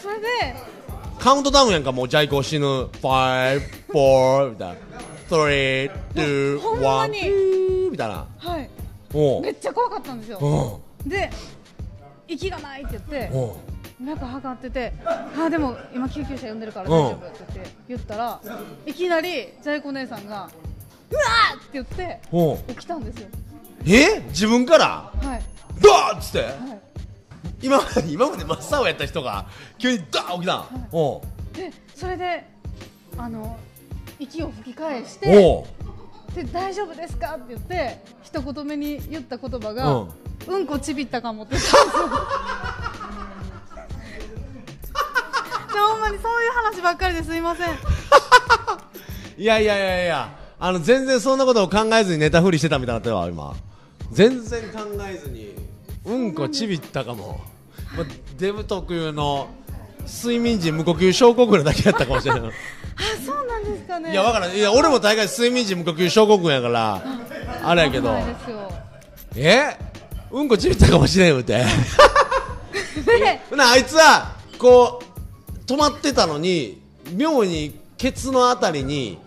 [0.00, 0.54] それで
[1.18, 4.74] カウントダウンやんかもうジャイコ死ぬ5 4みたいな。
[5.30, 7.18] 3 2ほんまに。
[7.20, 8.26] 1みたいな。
[8.38, 8.70] はい
[9.42, 10.80] めっちゃ怖かったんですよ。
[11.04, 11.08] うん。
[11.08, 11.30] で
[12.26, 13.30] 息がないって言って
[14.00, 14.92] 脈測ってて
[15.38, 18.40] あでも今救急車呼んでるから大丈夫って言って言ったら
[18.86, 19.30] いきなり
[19.62, 20.50] ジャイコ姉さんが
[21.10, 22.20] うわーって言って
[22.72, 23.28] 起きたんですよ。
[23.86, 24.20] え？
[24.28, 25.12] 自分から？
[25.22, 25.42] はい。
[25.80, 26.38] ドーッつって？
[26.38, 26.56] はい。
[27.62, 29.46] 今まで今まで真っ青やった人が
[29.78, 30.88] 急にダーッ起きたん。
[30.92, 31.22] おう
[31.54, 32.46] でそれで
[33.16, 33.56] あの
[34.18, 35.28] 息を吹き返して
[36.34, 37.34] で大丈夫ですか？
[37.36, 40.08] って言って一言目に言った言葉が、う
[40.48, 41.54] うんん、こちびったかもって。
[41.56, 42.08] 言ったんですよ
[45.72, 47.68] でほんまにそういう話ばっかりですいません。
[49.36, 50.28] いやいやいやいや
[50.60, 53.54] あの全然そんなことを考えずにネタ振りしてたみたいになったわ今。
[54.12, 55.54] 全然考えずに
[56.04, 57.40] うんこちびったかも、
[57.96, 58.06] まあ、
[58.38, 59.48] デブ特有の
[60.06, 62.52] 睡眠時無呼吸症候群なだけやったかもしれない
[62.96, 64.12] あそうなんですかね。
[64.12, 64.54] いやわからん。
[64.54, 67.02] いや俺も大概睡眠時無呼吸症候群やから
[67.62, 68.14] あれやけど。
[69.36, 69.76] え？
[70.30, 71.64] うんこちびったかもしれんよって。
[73.54, 76.80] なあいつはこう止まってたのに
[77.12, 79.18] 妙にケツのあたりに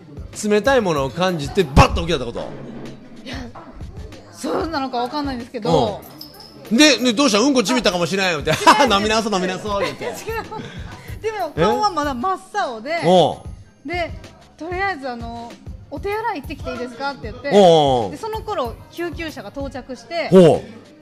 [0.42, 2.48] 冷たいものを感じてバッと起きたってこと？
[4.32, 6.00] そうなのかわかんないんですけど、
[6.70, 7.40] ででどうした？
[7.40, 8.52] うんこちびったかもしれんよって。
[8.90, 10.14] 飲み直そう飲み直そう言って。
[11.20, 13.00] でも顔はまだ真っ青で
[13.84, 14.10] で
[14.56, 15.52] とりあえずあの
[15.90, 18.10] お手洗い行ってきていいですかって言っておうおう。
[18.10, 20.30] でその頃救急車が到着して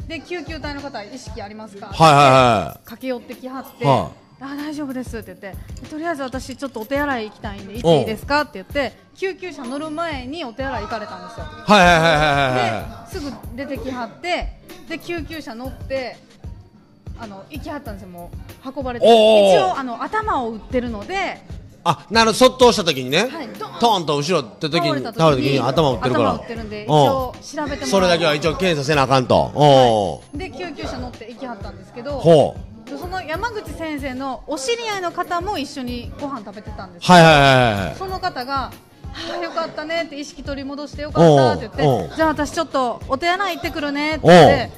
[0.06, 4.26] で救急隊の方意識ありますかはいはいは駆け寄ってきはって、はあ。
[4.38, 11.46] 大丈夫ですって言ってとりあえず私ちょっとお手洗い行きたいんで行っていいですかって言って救急車乗る前にお手洗い行かれたんですよ。
[11.46, 16.18] いはいはいはいはいはですぐ出てきはってで救急車乗って
[17.18, 18.30] あの行きはったんですよも
[18.64, 19.06] う運ばれて。
[19.06, 21.40] おー一応あの頭を打ってるので
[21.88, 23.48] あなるそっと押した時にね、はい。
[23.48, 23.78] ドーン。
[23.78, 25.60] トーンと後ろって時に倒れた時に。
[25.60, 26.30] 頭打ってるから。
[26.30, 26.92] 頭打ってるんで一うん。
[26.94, 29.52] 応調べてもそれだけは一応検査せなあかんと。
[29.54, 32.98] おうで救急車乗って行きはったんですけどほう。
[32.98, 38.70] その山口先生のお知り合いの方も一緒にご飯食べてたんですはいはいはいはいその方が
[39.12, 44.70] 「はあよかったね」って意識取り戻してよかったって言って「じゃあ私ちょっとお手洗い行ってくるね」って言って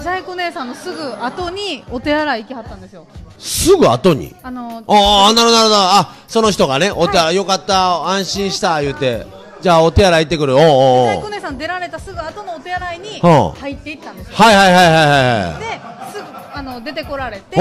[0.00, 3.06] ジャイコ姉さんのすぐ後にお手洗い行きはったんですよ
[3.38, 4.34] すぐ後に。
[4.42, 5.76] あのああなるほどなるほど。
[5.76, 9.26] あその人がねお手、はよかった安心した言うて。
[9.60, 10.54] じゃあお手洗い行ってくる。
[10.56, 11.40] おうおうジおう。
[11.40, 13.50] さん出られたすぐ後のお手洗いにうん。
[13.52, 14.34] 入っていったんですよ。
[14.36, 15.60] はいはいはいはいはい
[16.12, 16.24] ですぐ
[16.58, 17.58] あの出てこられて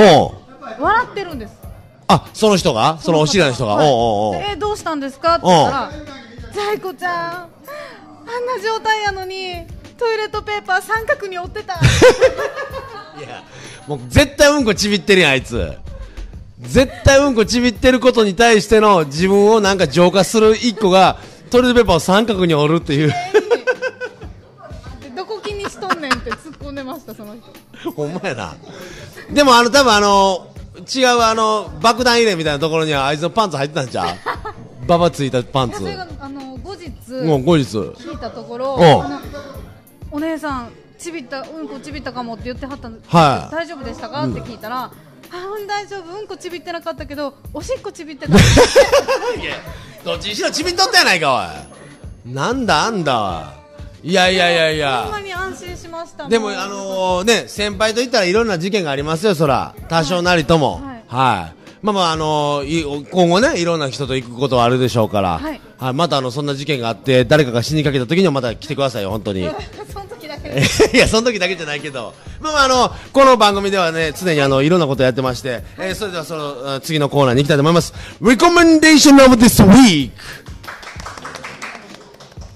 [0.79, 1.53] 笑ってるんです。
[2.07, 2.97] あその人が？
[3.01, 4.41] そのお知り合いの人が、はいおうおうおう。
[4.41, 5.35] でえどうしたんですか？
[5.35, 5.91] って言ったら
[6.53, 7.47] ジャイコちゃんあん
[8.45, 9.65] な状態やのに
[9.97, 11.79] トイレットペーパー三角に折ってた
[13.17, 13.43] いや
[13.87, 15.73] もう絶対うんこちびってるやんあいつ。
[16.59, 21.17] 絶対うんこちびってることに対しての自分をなんか浄化する一個が
[21.49, 23.09] トイレットペーパーを三角に折るっていう。
[23.09, 23.15] で
[25.15, 27.91] どこ気にしとんねんって突っ込んでましたその人。
[27.91, 28.55] ほんまやな。
[29.31, 30.47] でもあの多分あの
[30.77, 34.85] 違うあの爆弾入れみたいなところにはあいつのパンツ入ってたんちゃう？
[34.87, 35.83] ババついたパンツ。
[35.83, 38.79] いやそれがあの後日もう後日聞いたところ
[40.11, 43.55] お姉さんちびったうんこちびったかもって言ってはったんですはい。
[43.55, 44.23] 大丈夫でしたか？
[44.25, 44.91] って聞いたら、あ
[45.57, 46.19] うん大丈夫？
[46.19, 48.33] うんこちびってなかったけどおしっこちびってた。
[48.35, 48.37] い
[49.43, 49.55] や
[50.03, 51.33] どっちにしろちびっとったやないか
[52.25, 52.33] おい。
[52.33, 53.53] なんだあんだ。
[54.03, 55.01] いやいやいやいや。
[55.03, 56.27] ほんまに安心しました。
[56.27, 59.73] でもあのね先輩といったらいろんな事件がありますよそら。
[59.89, 60.75] 多少なりとも。
[60.75, 61.03] はい。
[61.07, 61.55] はい。
[61.81, 65.51] まあまああのい今後ねいろんな人と行くことはあるでしょうから、は
[65.91, 65.93] い。
[65.93, 69.43] またあのそんな事件があって誰かが死にかけた時にはまた来てくださいよ本当に
[70.93, 72.13] いやその時だけじゃないけど。
[72.41, 77.93] まあまああのこの番組ではね常にあのいろんなことやってまして、えーそれではそのあ次のコーナーに行きたいと思います。
[78.21, 80.11] Recommendation of this week!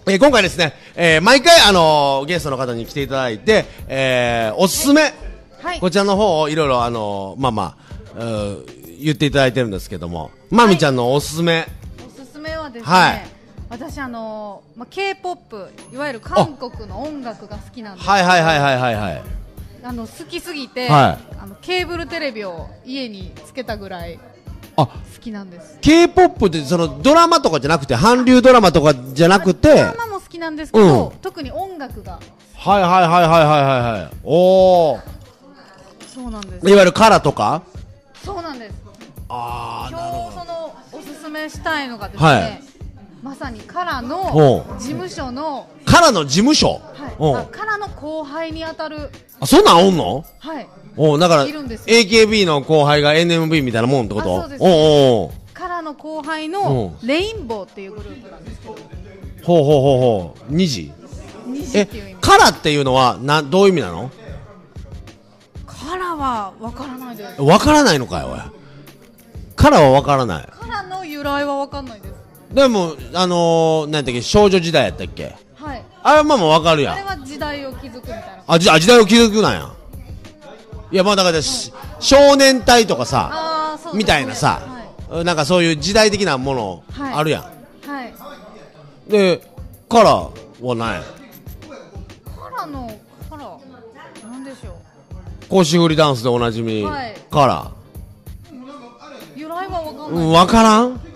[0.07, 5.13] えー今回ですね、えー毎回あのゲストの方に来ていただいて、えーおすすめ、
[5.61, 5.79] はい。
[5.79, 7.77] こちらの方をいろいろあのまあま
[8.17, 8.55] あ
[9.01, 10.31] 言っていただいてるんですけども。
[10.49, 11.67] まみちゃんのおすすめ、
[12.05, 13.38] おすすめはですね、はい
[13.69, 18.03] 私あのまあ K-POP いわゆる韓国の音楽が好きなんです。
[18.03, 19.21] けどはいはいはいはいはいはい。
[19.83, 21.35] あの好きすぎて、はい。
[21.39, 24.19] あのケーブルテレビを家につけたぐらい
[24.75, 24.87] あ。
[24.87, 25.77] 好きなんです。
[25.81, 29.69] K-POP ってそのドラマとかじゃなくて韓流ドラマとかじゃなくて？
[29.69, 31.17] ドラマも好きなんですけど、うん。
[31.19, 32.19] 特に音楽が
[32.55, 34.11] はいはいはいはいはいはいはい。
[34.23, 35.01] おー。
[36.07, 36.67] そうなんです。
[36.67, 37.61] いわゆるカラとか？
[38.25, 38.75] そうなんです。
[39.29, 42.63] ああ今なるほ日そのおすすめしたいのがですね、はい
[43.21, 44.79] まさにカラほのう。
[44.79, 46.69] 事務所の、どカラの事務所？
[46.69, 47.43] はい、あう。
[47.43, 50.23] んカラの後輩にあたるあそんなんおんの？
[50.39, 50.67] はい。
[50.95, 54.37] おうだから AKB の後輩が NMB みたいなもんってこと？
[54.37, 54.63] あそうです。
[54.63, 54.75] おうおう
[55.25, 55.31] おう。
[55.53, 57.07] カラの後輩うのん。
[57.07, 58.75] レインボーっていうグループなんですけど。
[59.43, 60.53] ほうほうほうほう。
[60.53, 62.21] 2時え虹っていう意味。
[62.21, 64.09] カラっていうのはなどういう意味なの？
[65.65, 67.41] カラはわからないです。
[67.41, 68.39] わからないのかよおい。
[69.57, 70.47] カラはわからない。
[70.51, 72.13] カラの由来はわかんないです
[72.51, 75.35] でもあのー、なんだっけ少女時代やったっけ？
[75.55, 75.83] はい。
[76.01, 76.93] あれまあまあわかるやん。
[76.95, 78.43] あれは時代を築くみたいな。
[78.47, 79.71] あじあ時代を築くなんや。
[80.91, 84.61] いやまあだから、し少年隊とかさあーそうですみたいなさ、
[85.23, 87.13] なんかそういう時代的なものはい。
[87.13, 87.49] あるやん、は
[88.03, 88.35] い、は
[89.07, 89.47] い、で
[89.87, 91.03] カラーは何や？
[92.25, 93.57] カラのカラ
[94.31, 94.75] なんでしょ
[95.47, 97.15] 腰振りダンスでおなじみ、はい。
[97.29, 97.71] カラ
[98.51, 100.91] う由来はわかー、んない、うん、分からん？
[100.93, 101.08] はい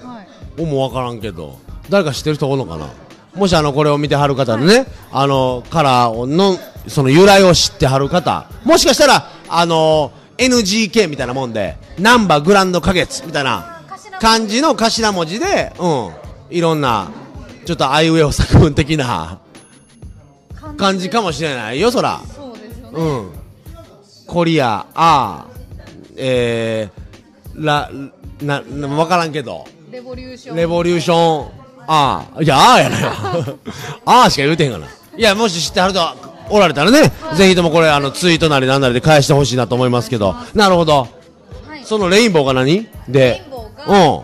[0.58, 1.60] 僕も分からんけど。
[1.90, 2.88] 誰か知ってる人おるのかな？
[3.36, 8.46] もしあのこれを見てはる方でね、あのカラーのその由来を知ってはる方。
[8.64, 13.82] もしかしたらあの NGK みたいなもんでナンバーグランド花月みたいな
[14.20, 16.24] 感じの頭文字でうん。
[16.56, 17.10] いろんな
[17.66, 19.40] ちょっとあいうえお作文的な
[20.78, 21.10] 感じ。
[21.10, 22.20] かもしれないよそら。
[22.36, 23.32] そうですよね、うん。
[24.28, 27.90] コリアあーえー、ラ
[28.42, 31.52] なな分からんけどレボリューションレボリューション、
[31.86, 33.12] ああ、いや、ああやなよ。
[34.06, 34.88] ああしか言うてへんがな。
[35.16, 36.00] いや、もし知ってはると
[36.50, 40.36] おられたらね、ぜひともこれ、あの、ツイートなりなんなりで返してほしいなと思いますけど。
[40.56, 41.02] なるほど。
[41.02, 41.08] は
[41.78, 42.76] いそのレインボーが何？
[42.78, 44.18] レでイン、ボーがうん。
[44.18, 44.24] 7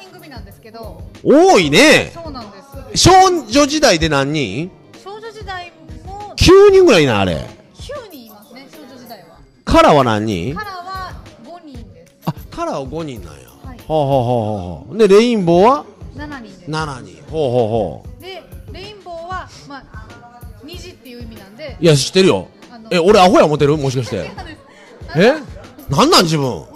[0.00, 2.10] 人組なんですけど多いね。
[2.14, 2.56] そうなんで
[2.96, 3.10] す少
[3.46, 4.70] 女時代で何人？
[5.04, 5.70] 少女時代
[6.06, 7.34] も ?9 人ぐらいいない、あれ。
[7.34, 9.26] 9人いますね少女時代は
[9.66, 10.54] カラーは何人？
[10.56, 11.12] カラは
[11.44, 13.47] 5人ですあ、カラーは5人なんや。
[13.88, 14.98] はいほうほうほうほうほう。
[14.98, 15.84] で、レインボーは
[16.16, 16.70] ？7人です。
[16.70, 17.22] 7人。
[17.30, 18.22] ほうほうほう。
[18.22, 21.76] でレインボーはまあ虹っていう意味なんで。
[21.80, 22.48] いや、知ってるよ。
[22.90, 23.76] え、俺アホや思ってる？
[23.76, 24.30] もしかして。
[25.16, 25.32] え？
[25.88, 26.46] なんなん自分？
[26.46, 26.66] 違いま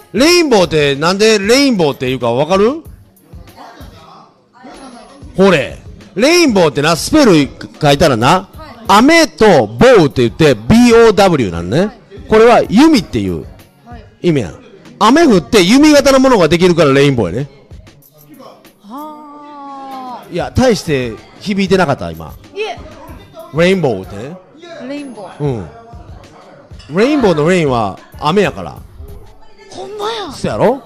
[0.00, 0.08] す。
[0.12, 2.82] レインボーってなんでレインボーっていうかわかる？
[5.36, 5.78] ほれ。
[6.14, 7.48] レインボーってなスペル
[7.80, 8.48] 書いたらな、
[8.88, 11.98] 雨とボウって言って BOW なんね、
[12.28, 13.46] これは弓っていう
[13.86, 14.04] はい。
[14.28, 14.60] 意味やん
[14.98, 17.50] 雨降って弓型のものができるからレインボーやね。
[18.82, 22.26] はいや大して響いてなかった今。
[22.26, 22.78] あいえ。
[23.54, 24.36] レインボーってね。
[24.88, 25.44] レインボー。
[26.90, 26.96] うん。
[26.96, 28.78] レインボーのレインは雨やから。
[29.70, 30.32] ほんまや。
[30.32, 30.82] そやろ？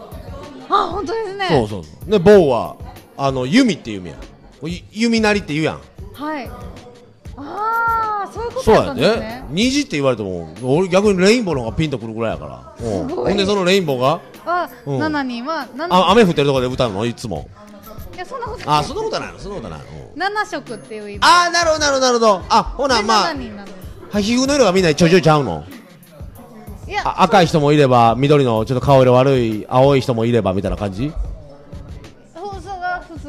[0.69, 1.49] あ本当ですね。
[1.49, 2.11] そうそうそう。
[2.11, 2.77] でボウは
[3.17, 4.17] あの弓っていう意味や。
[4.63, 5.81] ゆ弓なりって言うやん。
[6.13, 6.51] はい
[7.45, 9.45] ああそういうことそうやだったんですでね。
[9.51, 12.87] 虹って言われても俺逆にレインボーの方がピンとくるぐらいやから。
[12.87, 13.09] うん。
[13.09, 13.29] すごい。
[13.31, 14.21] ほんでそのレインボーが？
[14.45, 14.99] あ、うん。
[15.03, 17.05] 7人は7あ雨降ってるところで歌うの？
[17.07, 17.49] いつも。
[18.15, 19.39] いやそんなことあそんなことないの？
[19.39, 19.87] そんなことないの？
[20.15, 20.23] うん。
[20.23, 22.07] 7色っていう意味あーなるほどなるほど。
[22.07, 23.77] なるほどあほなでまあ7人なんです
[24.15, 25.65] は皮膚の色がみんなちょいちょいちゃうの？
[26.87, 31.13] いやあ赤い人もいれば緑のちょっと顔色悪い青い人もいればみたいな感じ？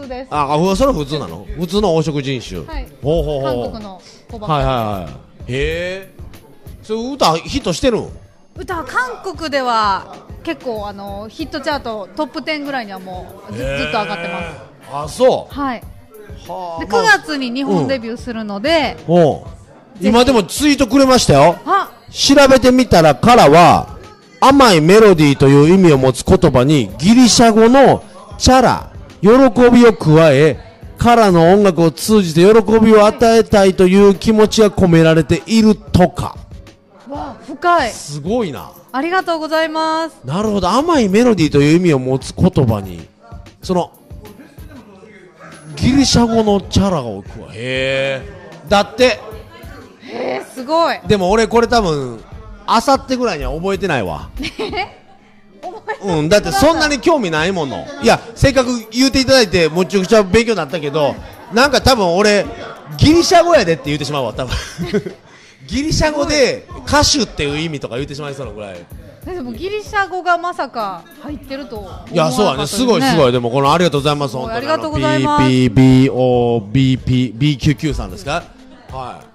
[0.03, 0.27] 通です。
[0.31, 1.45] ああそれ普通なの？
[1.57, 2.65] 普通の黄色人種。
[2.65, 2.87] はい。
[3.01, 3.63] ほうほうほう。
[3.63, 5.11] 韓国の子ばっはいはいはい。
[5.11, 5.15] へ
[5.47, 6.13] え。
[6.81, 8.09] それ歌ヒットしてるん？
[8.55, 14.73] 歌は韓国では結構あのヒットチャートトップ10ぐらいにはもうずずっと上がってます。
[14.91, 19.45] あそはい、うはで9月に日本デビューするので、おう。
[20.01, 21.57] 今でもツイートくれましたよ。
[21.65, 21.91] あ。
[22.11, 23.97] 調べてみたらからは
[24.39, 28.03] 甘いメロディーという意味を持つ言葉にギリシャ語の
[28.37, 28.92] チャラ
[29.23, 29.29] 喜
[29.71, 30.59] びを加え
[30.97, 36.35] からの音楽を通じて喜びを与えたいという気持ちが込められているとか。
[37.09, 37.91] わ深い。
[37.91, 38.73] すごいな。
[38.91, 40.17] ありがとうございます。
[40.25, 43.07] なるほど甘いメロディーという意味を持つ言葉に
[43.61, 43.91] その
[45.77, 47.53] ギリシャ語のチャラを加え。
[47.53, 48.21] へえ。
[48.67, 49.21] だって。
[50.11, 50.99] えー、すごい。
[51.07, 52.21] でも俺これ多分
[52.65, 54.29] あさってぐらいには覚えてないわ
[56.03, 57.85] うん、だってそんなに興味ないもの。
[58.01, 61.15] いやせっかく言うていただいてむちゃくちゃ勉強になったけど
[61.53, 62.45] なんか多分俺
[62.97, 64.53] ギリシャ語やでって言ってしまうわ多分。
[65.65, 68.85] ギリシャ語で歌手っていう意味とか言ってしまいそうなぐらい。
[69.25, 72.67] でもギリシャ語がまさか入ってると思わなかったいやそうだね。
[72.67, 73.31] すごいすごい。
[73.31, 74.35] でもこのありがとうございます。
[74.35, 75.43] 本当にありがとうございます。
[75.45, 78.43] PPBOBPBQQ さんですか？
[78.91, 79.32] はい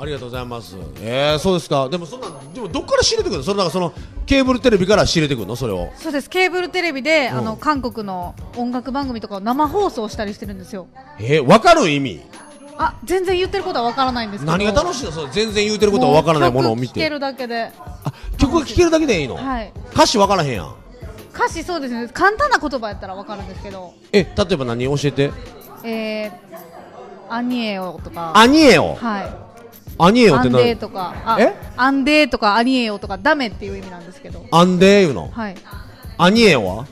[0.00, 0.76] ありがとうございます。
[1.00, 1.88] えー、そうですか。
[1.88, 3.44] でもそんなでもどっから仕入れてくるの？
[3.44, 3.92] それなんかその
[4.26, 5.56] ケーブルテレビから仕入れてくるの？
[5.56, 5.90] それを。
[5.96, 6.30] そうです。
[6.30, 7.38] ケーブルテレビで、うん。
[7.38, 10.88] あの韓国の音楽番組とかを生放送したりしてるんですよ。
[11.18, 12.22] えー、分かる意味？
[12.78, 14.52] あ全然言ってることはわからないんですけど。
[14.52, 15.12] 何が楽しいの？
[15.12, 16.88] それ全然言うてることは分からないものを見て。
[16.88, 17.72] 曲聴けるだけで。
[18.04, 19.72] あ曲が聴けるだけでいいの、はい。
[19.92, 20.74] 歌詞分からへんやん。
[21.34, 22.08] 歌詞そうですね。
[22.12, 23.94] 簡単な言葉やったらわかるんですけど。
[24.12, 24.84] え例えば何？
[24.84, 25.32] 教えて。
[25.84, 26.30] えー、
[27.30, 28.32] アニエオとか。
[28.34, 28.94] アニエオ？
[28.94, 29.45] はい
[29.98, 30.64] アニエオアンって何？
[30.64, 31.14] デーとか。
[31.24, 31.54] あえ？
[31.76, 34.44] 안돼 とか 아니에요 とかダメっていう意味なんですけど。
[34.50, 35.28] 안돼 いうの？
[35.28, 35.56] はい。
[36.18, 36.86] 아니에요 は？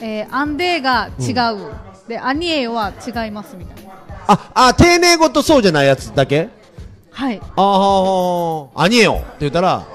[0.00, 1.72] えー、안돼 が違う、
[2.08, 3.92] で아니에요 は違いますみたいな。
[4.26, 6.48] ああ丁寧語とそうじゃないやつだけ？
[7.10, 7.40] はい。
[7.40, 9.86] ああ아니에요 って言ったら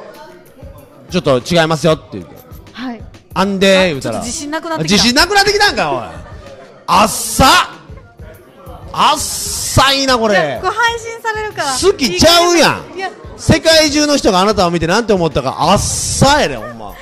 [1.10, 2.36] ちょっと違いますよって言って
[2.74, 3.02] はい。
[3.34, 4.20] 안돼 言うたら。
[4.20, 4.94] 自信なくなってきた。
[4.94, 6.00] 自信なくなってきたんかおい。
[6.88, 7.46] あっさ
[9.00, 10.60] あっさいなこれ。
[10.60, 11.72] これ配信されるから。
[11.72, 12.82] 好きちゃうや。
[12.94, 13.12] んいや。
[13.38, 16.96] 世界中の人があなたを見てなんて思ったかあっさやでほんま。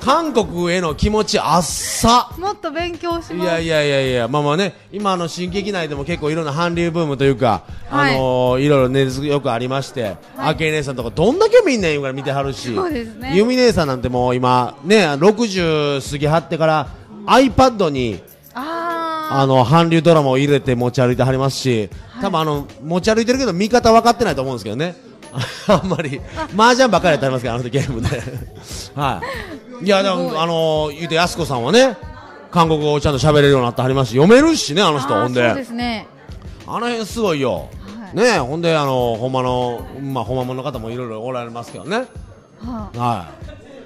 [0.00, 2.30] 韓国への気持ちあっさ。
[2.38, 3.34] もっと勉強します。
[3.34, 8.14] いやいやいやいや、まあまあね、今あの新劇内でも結構いろんな韓流ブームというか、はい。
[8.14, 10.18] あのー、いろいろね、よくありまして、はい。
[10.36, 13.32] あけい姉さんとかどんだけみんな言うから見てはるし、そうですね。
[13.34, 16.88] ゆみ姉さんなんてもう今、ね、60過ぎはってから
[17.26, 18.20] iPad に、
[19.30, 24.96] ああの、韓流ドラマを入れて持ち歩いてはりますし、多分あの、持ち歩いてるけど見方分かってないと思うんですけどね。
[25.68, 26.20] あんまり、
[26.56, 28.08] 麻雀ばっかりやってありますけど、あの人ゲームで。
[28.94, 29.22] は
[29.82, 29.84] い。
[29.84, 31.96] いや、でも、あの、言うて、やすこさんはね、
[32.50, 35.46] 韓国語をちゃんと喋れるようになってはりますし、読めるしね、あの人、ほんで。
[35.46, 36.06] そうですね
[36.66, 37.54] あの辺すごいよ。
[37.54, 37.68] はい
[38.14, 42.04] ねほんで、あの、ほんまの、まあ、ほんまもんの方もいろいろおられますけどね。
[42.64, 43.26] はは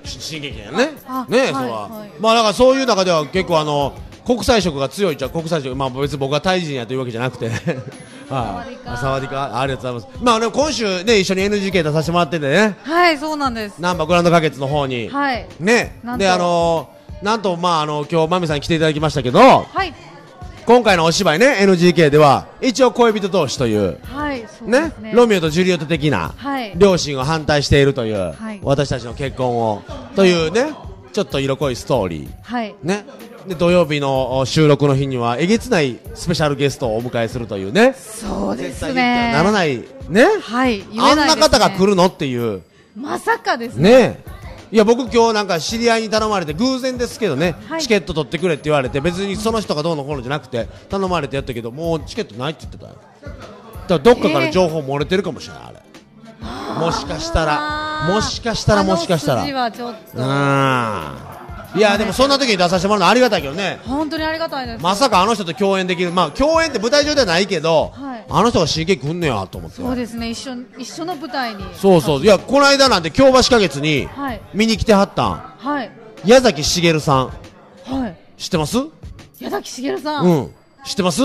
[0.04, 0.08] い。
[0.08, 1.26] し新劇やねあ。
[1.28, 2.10] ねはいそれははい。
[2.20, 7.58] まあ、だからそういう中では結構あの、国際色が強いっちゃ国際色、まあ別に僕がタイ人やというわけじゃなくて、 はい。
[8.28, 10.22] サワディカサワディカありがとうございます。
[10.24, 13.78] まあね、今週ね、一緒に NGK 出させてもらっててね、いはいそうなんです。
[13.78, 15.46] ナンバーグランド花月の方に、はい。
[15.60, 15.98] ね。
[16.04, 16.24] なん、と。
[16.24, 19.94] で、あのーなんと、まあ、あの、今日、まみさんに来ていただきましたけど、はい。
[20.66, 25.12] 今回のお芝居ね、NGK では、一応恋人同士という、はいそうでねすね。
[25.14, 26.72] ロミオとジュリエット的な、はい。
[26.76, 28.60] 両親を反対しているという、はい。
[28.62, 29.82] 私たちの結婚を、
[30.16, 30.72] というね、
[31.12, 32.28] ちょっと色濃いストーリー。
[32.42, 32.74] はい。
[32.82, 33.04] ね。
[33.46, 37.94] で、土曜日のお収録の日には、えげつないスペシャルゲストをお迎えするというね。
[37.94, 39.32] そうですね。
[39.32, 40.26] はならない、ね。
[40.40, 42.62] はい言あんえな方が来るのっていう。
[42.96, 43.90] まさかですね。
[43.90, 44.24] ね。
[44.70, 47.82] いや僕今日なんか知り合いに頼まれて偶然ですけどね、はい。
[47.82, 52.94] チケット取ってくれって言われて別にその人がどうのこうのじゃなくて頼まれてやったけどもうチケットないって言ってたよ。
[53.22, 53.38] だか
[53.88, 55.82] らどっかから情報漏れてるかもしれないあれ。
[56.80, 58.08] もしかしたら。
[58.08, 59.42] もしかしたらもしかしたら。
[59.42, 60.18] はちょっと。
[60.18, 61.41] うん
[61.74, 63.80] いやでもそんな時に出させてもらうのありがたいけどね。
[63.84, 64.82] 本当にありがたいです。
[64.82, 68.26] まさかあの人と共演できるまあ共演って舞台上ではないけど、はい。
[68.28, 69.78] あの人が刺激くんねやと思って。
[69.78, 70.30] そうですね。
[70.30, 71.64] 一緒一緒の舞台に。
[71.74, 72.20] そうそう。
[72.20, 74.40] いやこの間なんて京橋花月にはい。
[74.52, 75.54] 見に来てはったん。
[75.58, 75.90] はい。
[76.24, 77.32] 矢崎茂さん。
[77.84, 78.16] はい。
[78.36, 78.76] 知ってます？
[79.40, 80.54] 矢崎茂さん、うん。
[80.84, 81.22] 知ってます？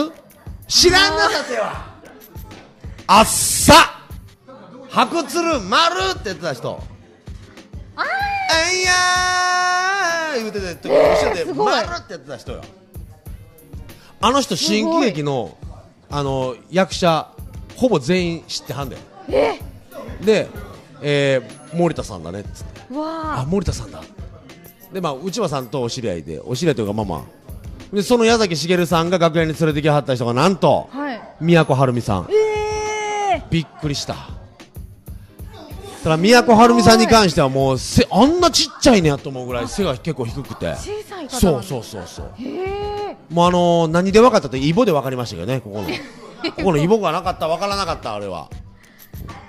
[0.67, 1.97] 知らんなさては。
[3.07, 3.73] あっさ。
[4.89, 6.81] 白鶴丸って言ってた人。
[7.95, 8.03] あ
[8.73, 9.96] いやー
[10.37, 11.73] 言うてて、後ろですごい。
[11.73, 12.61] 丸ってやってた人よ。
[14.21, 15.57] あの人、新喜劇の、
[16.09, 17.29] あの、役者、
[17.75, 19.01] ほぼ全員知ってはんだよ。
[19.29, 19.59] え？
[20.23, 20.47] で、
[21.01, 22.81] えー、森田さんだねっつって。
[22.95, 23.45] あ。
[23.47, 24.01] 森田さんだ。
[24.91, 27.21] でまあ内間さんとお知り合いでお知り合いというかまあまあ。
[27.93, 31.21] でその矢崎茂さんが楽屋に連れてきはった人がなんとーはい。
[31.39, 32.27] 都はるみさん。
[32.31, 34.15] えびっくりした
[36.07, 40.67] ただ都はるみさんに関してはもう背あんなちっちゃいねやと思うぐらい背が結構低くて。
[40.67, 42.03] ー、小さい方そううそうそう。
[42.07, 45.87] そうもうあのー、何で分かったってイボで分かりましたけどねここの。
[46.55, 48.47] ここのイボがなかった分からなかったあれは。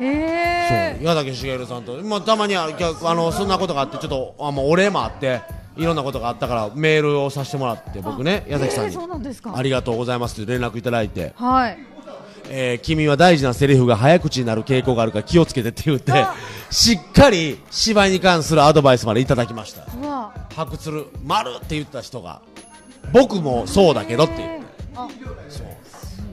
[0.00, 0.96] へえ。
[0.98, 1.06] そう。
[1.06, 2.68] 矢崎茂さんと、まあ、たまには
[3.04, 5.42] あのそんなことがあってちょっとあ、まあ、お礼もあって
[5.76, 8.94] いろんなことがあったからメールをさせてもらって僕ね矢崎さんに。
[8.94, 9.52] えーそうなんですか。
[9.56, 11.78] ありがとうございますと連絡いただいて、はい
[12.50, 16.34] えー君は大事なセリフが早口になる傾向があるから気をつけてって言ってあ。
[16.70, 19.86] しっかり芝居に関するアドバイスまでいただきました。
[20.54, 22.40] 白鶴丸って言った人が
[23.12, 24.54] 僕もそうだけどって言って。
[24.54, 25.04] へー。
[25.04, 25.08] あ
[25.48, 25.66] そう。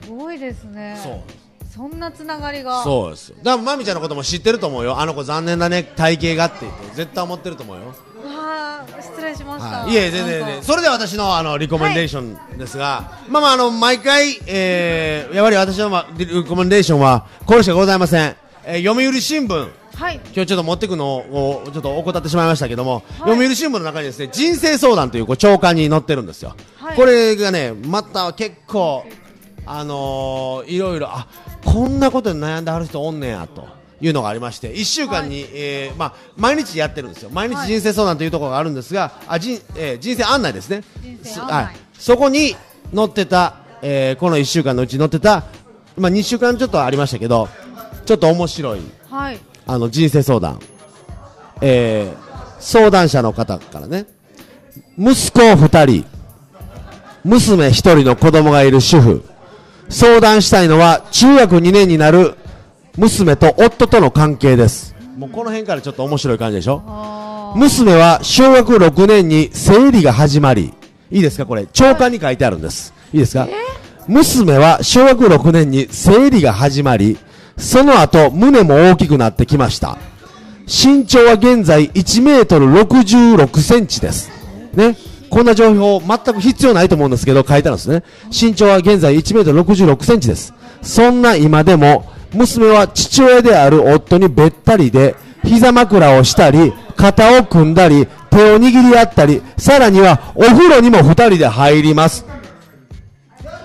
[0.04, 0.98] すごいですね。
[1.02, 1.45] そう
[1.76, 2.82] そんなつながりが。
[2.82, 3.36] そうですよ。
[3.42, 4.98] だからまみちゃんのことも知ってると思うよ。
[4.98, 5.82] あの子残念だね。
[5.84, 6.96] 体型がって言って。
[6.96, 7.94] 絶対思ってると思うよ。
[8.24, 10.62] あー失礼しました、はい、いえ、全然全然。
[10.62, 12.22] それでは私のあのリコメンデーショ
[12.54, 18.36] ンですが、まあまああの毎回、えー、やはり私の、ま、リリコメンデーションはこれしかございません。
[18.64, 19.70] えー、読売新聞。
[19.96, 20.14] はい。
[20.16, 23.02] 今日ちょっと持ってくのをちょっと怠ってしまいましたけども、はい。
[23.32, 26.96] 読売新聞の中にですね人生相談というこう長官に載ってるんですよ、はい。
[26.96, 29.04] これがねまた結構
[29.66, 31.26] あのー、いろいろあ
[31.66, 33.76] こんなことで悩んではる人おんねやと。
[33.98, 37.30] いうのがありまして1週間に、えーまあ、毎日やってるんですよ。
[37.30, 40.82] 毎日はい人生相談というところがあるんですが、あ人えー人生案内ですね。
[41.48, 42.54] はい、そこに
[42.94, 45.44] 載ってた、えーこの1週間のうちに載ってた、
[45.96, 47.48] まあ、2週間ちょっとありましたけど
[48.04, 49.38] ちょっと面白いはい。
[49.66, 50.60] あの人生相談、
[51.62, 52.26] えー
[52.60, 54.04] 相談者の方からね。
[54.98, 56.04] 息子2人。
[57.24, 59.24] 娘1人の子供がいる主婦
[59.88, 62.34] 相談したいのは中学2年になる
[62.96, 64.94] 娘と夫との関係です。
[65.16, 67.54] もうこの辺からちょっと面白い感じでしょ？
[67.56, 70.74] 娘は小学6年に生理が始まり。
[71.10, 71.66] いいですかこれ？
[71.72, 72.92] 長官に書いてあるんです。
[73.12, 73.48] いいですか？
[74.08, 77.18] 娘は小学6年に生理が始まり
[77.56, 79.98] その後胸も大きくなってきました。
[80.66, 84.30] 身長は現在1メートル66センチです。
[84.74, 84.96] ね？
[85.30, 88.02] こんな情報全く必要ないと思うんですけど書いてあるんですね。
[88.30, 90.54] 身長は現在1メートル66センチです。
[90.82, 102.26] そんな今でも娘は父親である夫にべったりで膝枕をしたり肩を組んだり手を握り合ったりさらにはお風呂にも2人で入ります。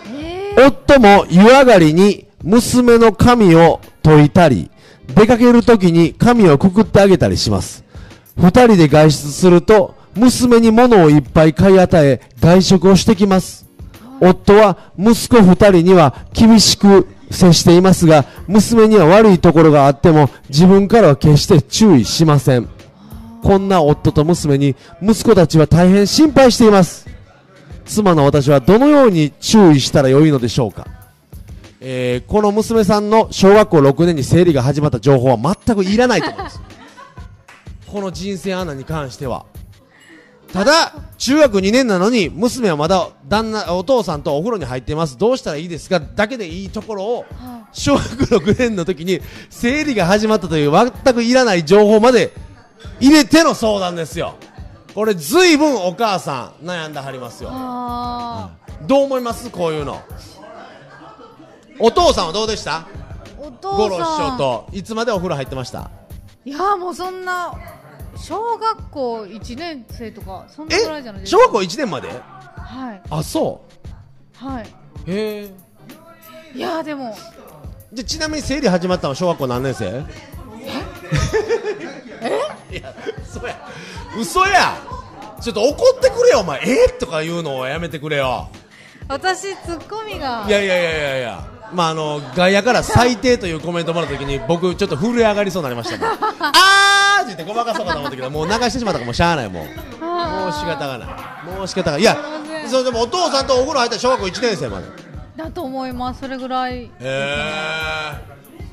[0.08, 0.68] えー。
[0.68, 4.72] 夫も湯上がりに娘の髪を解いたり
[5.08, 7.84] 出かけるときに髪をくくってあげたりします。
[8.38, 13.66] 二人で外出すると娘に物をいっぱい買い与え外食をしてきます。
[14.20, 22.70] 夫は息子二人には厳しく接していますが娘には悪いところがあっても自分からは決して注意しません。
[23.42, 27.08] こんな夫と娘に息子たちは大変心配しています。
[27.86, 30.88] 妻の私はどのように注意したらよいのでしょうか、
[31.82, 36.62] えーこの娘さんの小学校6年に生理が始まった情報は全くいらないと思います。
[37.88, 39.46] この人生アナに関しては。
[40.54, 45.18] ただ中学2年なのに娘はまだ旦那お父さんとお風呂に入ってます。
[45.18, 46.00] どうしたらいいですか？
[46.00, 52.34] だけでいいところをは小学6年の時に生理が始まったという全くいらない情報まで
[53.00, 54.36] 入れての相談ですよ。
[54.94, 57.50] これずいぶんお母さん悩んではりますよ。
[57.54, 58.52] あ
[58.86, 59.50] どう思います？
[59.50, 60.02] こういうの。
[61.80, 62.88] お父さんはどうでした？
[63.40, 65.90] ーお五父郎師匠さんといつまでお風呂入ってました？
[66.44, 67.54] いやもうそんな
[68.22, 71.42] 小学校1年生とかそんなぐらいじゃないですか。
[71.42, 72.08] 小学校1年まで？
[72.10, 73.02] はい。
[73.10, 73.64] あそ
[74.38, 74.58] は
[75.08, 75.52] うへえ。
[76.54, 77.16] いいやでも。
[77.94, 80.06] じゃあちなみに生理始まったのは小学校何年生？
[82.22, 82.76] え？
[82.78, 82.94] いや
[83.24, 83.68] 嘘や。
[84.20, 84.78] 嘘や。
[85.42, 86.62] ちょっと怒ってくれよお前。
[86.64, 86.88] え？
[87.00, 88.50] とか言うのをやめてくれよ。
[89.08, 90.46] 私ツッコミが。
[90.48, 91.48] いやいやいやいやいや。
[91.74, 96.10] まああの外野から最低というコメントもらった時に僕ちょっと震え上がりそうになりましたもん。
[96.40, 96.52] あ
[97.00, 99.66] ーって言ってごまかそうかと思ったけどもう流してしまったからもうしゃあないもう
[100.04, 101.58] もう仕方がない。
[101.58, 102.02] もう仕方がない。
[102.02, 102.18] いや
[102.68, 104.88] そうでもお父さんとお風呂入ったら小学校1年生まで。
[104.88, 104.90] へ
[105.38, 106.90] だと思いますそれぐらい。
[107.00, 108.14] え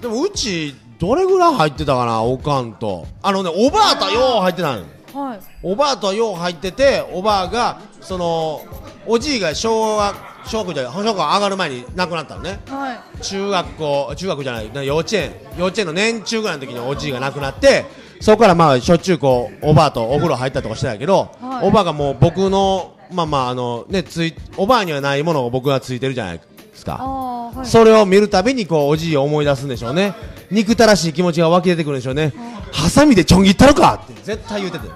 [0.00, 3.06] でもうちどれぐらい入ってたかなおかんと。
[3.22, 4.84] あのねおばあとはよう入ってたの
[5.14, 5.40] はい。
[5.62, 8.62] おばあとはよう入ってておばあがその
[9.06, 12.60] おじいが小学小学じゃない小学校上がる前に亡くなったのね。
[12.68, 13.22] はい。
[13.22, 15.32] 中学校中学じゃないな幼稚園。
[15.58, 17.86] 幼稚園の年中ぐらいの時におじいが亡くなって
[18.20, 21.68] そこからまあしょっちゅうこうおばあとお風呂入ったりとかしてたけど、はい。
[21.68, 26.44] おばあがもう僕のまあまああのねついおばあにはないものが僕がついてるじゃないで
[26.74, 26.98] すか。
[27.00, 27.66] ああはい。
[27.66, 30.14] それを見るたびにこうおじいを思い出すんでしょうね。
[30.50, 32.32] 憎たらしい気持ちが湧き出てくるんでしょうね
[32.72, 34.88] ハサミでちょん切ったのかって絶対言うてて。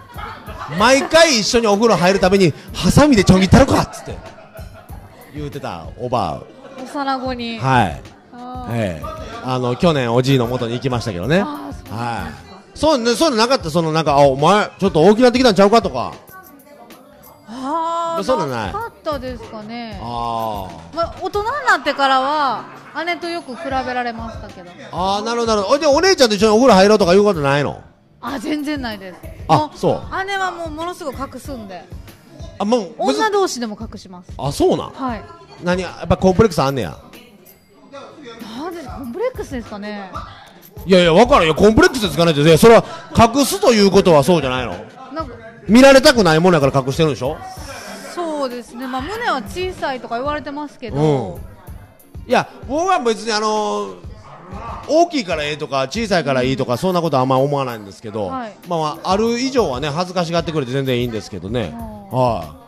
[0.78, 4.16] 毎回一緒にお風呂入るたびにハサミでちょん切ったのかっつって。
[5.34, 6.42] 言うてたおば
[6.82, 7.58] 幼子に。
[7.60, 8.02] あはい。
[8.72, 9.04] ええ。
[9.44, 11.42] あの去年おじいの元に行きましたけどね。
[11.42, 11.70] は
[12.48, 13.70] いそうねそういうのなかった？
[13.70, 16.14] そのなんかあお前ちょっと大きなってきたんちゃうかとか。
[17.48, 18.72] ああそういうのない。
[18.72, 19.98] かったですかね。
[20.02, 22.64] あまあ、大人になってからは
[23.06, 24.70] 姉とよく比べられましたけど。
[24.70, 25.74] ーあーなるほどなるほど。
[25.76, 27.82] おじゃあお姉ちゃんと一緒にお風呂入ろうとかいうことないの？
[28.20, 29.14] あ全然ないです。
[29.14, 30.24] もあそう。
[30.26, 31.84] 姉はもうものすごく隠すんで。
[32.58, 34.32] あもう女同士でも隠します。
[34.38, 34.90] あそうなん？
[34.90, 35.24] はい。
[35.62, 36.96] 何やっぱコンプレックスあんねや？
[38.56, 40.10] なんでコンプレックスですかね
[40.86, 41.54] いやいや分からんよ。
[41.54, 42.40] コンプレックスですかねって。
[42.40, 42.84] いやそれは
[43.16, 44.72] 隠すということはそうじゃないの。
[45.12, 45.34] なんか
[45.68, 47.36] 見られたくないものやから隠してるんでしょ？
[48.14, 48.86] そうですね。
[48.86, 52.30] まあ胸は小さいとか言われてますけど、うん。
[52.30, 54.12] いや僕は別にあのー
[54.86, 58.54] 大きいからええとか小さいからいいとかそんなことはあんま思わないんですけど、はい。
[58.68, 61.72] まあ、まあある以上はね恥ずかしがってくれて全然いいんですけどね。
[61.72, 62.18] うん。
[62.18, 62.58] は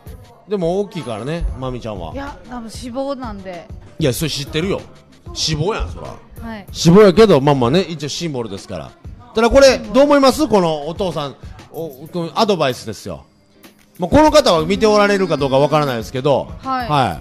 [0.47, 0.51] い。
[0.51, 2.15] でも大きいからねまみちゃんは。
[2.15, 3.67] いや多分脂肪なんで。
[3.99, 4.81] いやそれ知ってるよ。
[5.27, 6.15] 脂肪やんそら
[6.45, 6.67] はい。
[6.87, 8.91] 脂肪やけどまあまあね一応シンボルですから。
[9.35, 10.47] ただこれどう思います？
[10.47, 11.37] このお父さん
[11.73, 11.91] お
[12.35, 13.25] アドバイスですよ。
[13.99, 16.49] もうこの方は見ておられるかどうかわからないですけど。
[16.63, 17.21] は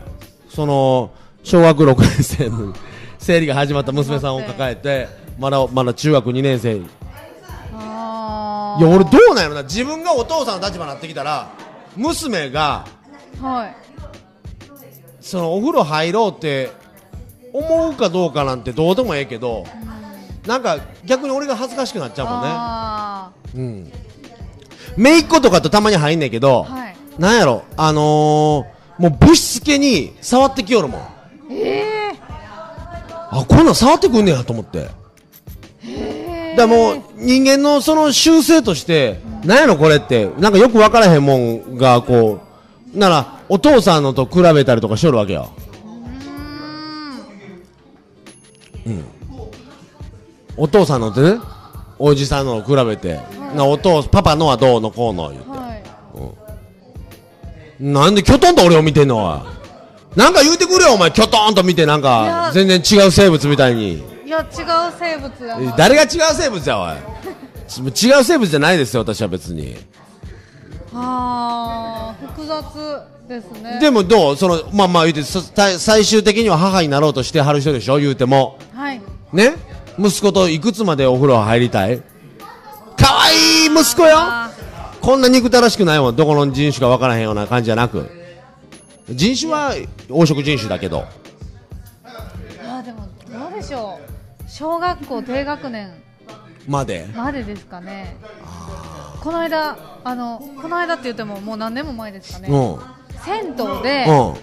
[0.50, 0.54] い。
[0.54, 1.12] その
[1.44, 2.74] 小学6年生の
[3.18, 5.08] 生理が始まった娘さんを抱えて
[5.40, 6.78] まだまだ中学2年生。
[6.78, 6.82] い
[8.82, 9.64] や俺どうなんやろな。
[9.64, 11.50] 自分がお父さんの立場になってきたら
[11.96, 12.86] 娘が
[13.42, 13.76] はい。
[15.22, 16.72] そのお風呂入ろうって
[17.54, 19.66] 思うかどうかなんてどうでもええけど
[20.48, 22.48] なんか逆に俺が恥ずかしくなっちゃうもんね。
[22.52, 23.92] あうん。
[24.98, 26.96] 姪っ子とかとたまに入んねんけど、ーはい。
[27.18, 31.02] なんやろあのー、もうぶしつけに触ってきよるもん。
[31.52, 32.12] え
[33.32, 34.90] あこんなん触ってくんねやと思って。
[35.88, 40.30] えだもう人間のその習性として、なんやろこれって。
[40.40, 42.42] なんかよく分からへんもんがこ
[42.94, 45.52] うならお父さんのと比べたりとかしよるわけよ
[50.58, 51.40] お父さんのってね
[52.00, 53.20] おじさんのを比べて、
[53.56, 55.76] なお父パパのはどうのこうの言うて、は
[57.80, 57.84] い。
[57.84, 59.40] なんでキョトンと俺を見てんのおい。
[60.18, 61.12] なんか言うてくれよお前。
[61.12, 62.10] キョトンと見てなんいや。
[62.50, 64.04] か全然違う生物みたいに。
[64.26, 64.48] いや違う
[65.00, 67.92] 生物やな誰が違う生物やおい。
[67.92, 69.76] ち 違う生物じゃないですよ私は別に
[70.96, 73.80] あー複雑ですね。
[73.80, 78.58] でもどうそのまあまあ言うてそ最最終的には母になろうとしてはる人でしょ言うても。
[78.74, 79.54] はいね？
[79.98, 82.02] 息子といくつまでお風呂入りたい？
[82.98, 84.16] 可愛い息子よ。
[84.18, 84.52] あ
[85.02, 88.10] こんな憎たらしくないもんどこの人種か分からへんような感じじゃなく。
[89.10, 89.74] 人種は
[90.08, 91.00] 黄色人種だけど。
[91.00, 91.06] ー
[92.64, 94.50] あーでもどうでしょう。
[94.50, 95.92] 小学校低学年
[96.68, 97.06] まで？
[97.16, 98.18] までですかね。
[99.22, 102.50] この間あのこの間って言ってももう何年も前ですかね。
[102.50, 102.80] うん。
[103.24, 104.34] 銭湯でう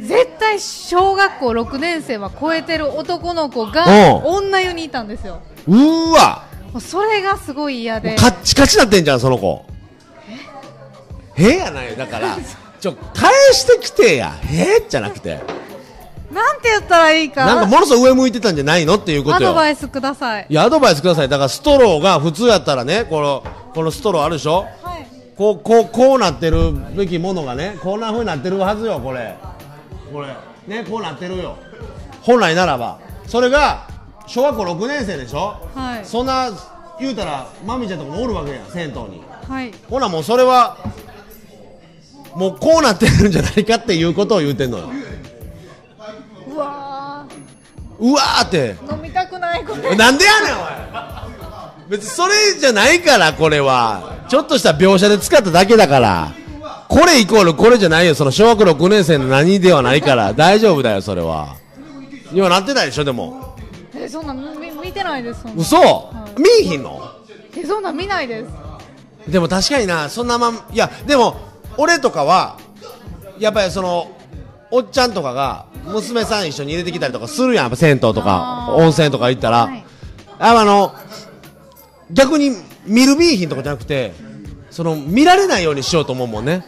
[0.00, 0.06] ん。
[0.06, 4.24] 絶対小学校6年生は超えてる男の子うがん。
[4.24, 5.40] 女湯にいたんですよ。
[5.66, 6.44] うーわ！
[6.72, 8.16] もうそれがすごい嫌で。
[8.16, 9.64] カッチカチなってんじゃんその子。
[11.36, 11.56] え？
[11.56, 12.36] やないだから。
[12.80, 14.34] ちょ返してきてや。
[14.52, 15.40] えじゃなくて
[16.34, 17.46] なんて言ったらいいか。
[17.46, 19.50] なんかものすごい上向いてたんじゃないのっていうこアとよ。
[19.50, 20.46] ドバイスください。
[20.48, 21.28] いやアドバイスください。
[21.28, 24.66] だからストローが普通やったらねこのこのストローあるでしょ？
[24.82, 25.06] はい。
[25.36, 29.36] こうこうこうなってるべきものがねこんな風になってるはずよこれ。
[30.12, 30.28] これ。
[30.66, 31.56] ねこうなってるよ。
[32.22, 32.98] 本来ならば。
[33.26, 33.88] それが
[34.26, 36.04] 小学校6年生でしょ、はい。
[36.04, 36.50] そんな
[36.98, 39.22] 言うたらまみちゃんとかもおるわけやん銭湯に。
[39.48, 39.72] はい。
[39.88, 40.78] ほなもうそれは
[42.34, 44.88] もうこうなってるんじゃないかっていうことを言うてんのよ
[48.04, 48.74] うわーって。
[48.74, 49.96] ー飲みたくないこれ。
[49.96, 51.88] なんでやねんおい。
[51.88, 54.24] 別にそれじゃないからこれは。
[54.28, 56.32] ちょっとした描写で使っただけだから。
[56.88, 58.14] これイコールこれじゃないよ。
[58.14, 60.34] その小学6年生の何ではないから。
[60.34, 61.56] 大丈夫だよそれは。
[62.32, 63.56] 今なってないでしょでも。
[63.96, 65.56] えそんなん見見てないですそんな。
[65.56, 65.76] ん嘘、
[66.36, 66.42] い。
[66.42, 67.00] 見えひんの？
[67.56, 69.30] えそんなん見ないです。
[69.30, 71.36] でも確かになそんなまんいやでも
[71.78, 72.58] 俺とかは
[73.38, 74.13] やっぱりその
[74.76, 79.84] おっちゃんとかが娘さん一緒に入れてきたりとかするやんやっぱ銭湯とか温泉とか行ったら、はい。
[80.40, 80.92] ああの
[82.10, 82.50] 逆に
[82.84, 84.14] 見る見えひんとかじゃなくて
[84.70, 86.66] その見られないようにしようと思うもんね。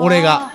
[0.00, 0.50] 俺が。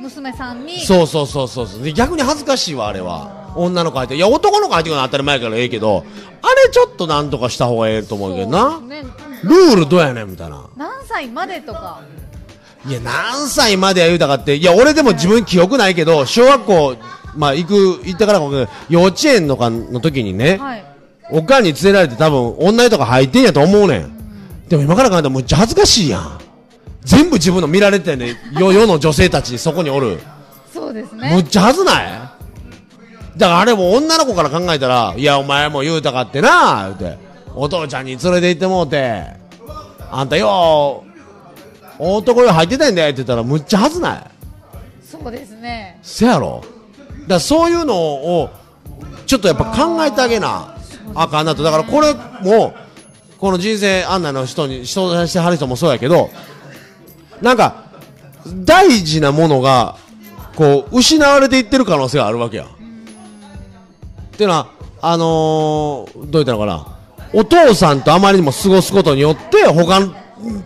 [0.00, 0.78] 娘さんに。
[0.78, 3.52] そうそうそうそう逆に恥ずかしいわあれは。
[3.56, 4.14] 女の子入って。
[4.14, 6.04] いや男の子入ってくるのは当たり前やからええけど
[6.40, 8.78] あれちょっとなんとかした方がええと思うけどな。
[8.78, 9.02] ね。
[9.42, 10.70] ルールどうやねんみたいな。
[10.76, 12.00] 何歳までとか
[12.88, 16.96] いや何歳までは言うたかっていや俺でも自分記憶ないけど小学校
[17.36, 17.74] まあ行く
[18.04, 18.40] 行ったから
[18.88, 20.84] 幼稚園とかの時にね、はい。
[21.30, 26.38] おかんに連れられて多分女湯とか入ってんやと思うねん、でも今から考えたらむっちゃ恥ずかしいやん。
[27.02, 30.18] 全部自分の見られてんね世世の女性たちそこにおる。
[30.72, 32.04] そうですむっねちゃ恥ずない？
[33.36, 37.28] だからあれも女の子から考えたらいやお前も言うたかってな言うて。
[37.54, 39.24] お父ちゃんに連れて行ってもうて。
[40.10, 41.07] あんたよう
[41.98, 44.22] 男湯入ってたんだよって言ったらむっちゃ恥ずない。
[45.04, 45.98] そうですね。
[46.02, 46.62] せやろ。
[47.26, 48.50] だそういうのを
[49.26, 50.76] ちょっとやっぱ考えてあげな
[51.14, 51.62] あかんなと。
[51.62, 52.74] だからこれも
[53.38, 56.30] この人生案内の人に人としてはる人もそうやけど
[57.40, 57.84] なんか
[58.64, 59.96] 大事なものが
[60.56, 62.64] こう失われていってる可能性があるわけや。
[62.64, 62.66] っ
[64.36, 64.68] ていうのは
[65.00, 66.98] あのー、どう言ったのかな。
[67.32, 70.00] お父さんとあまりにも過ごすことによって他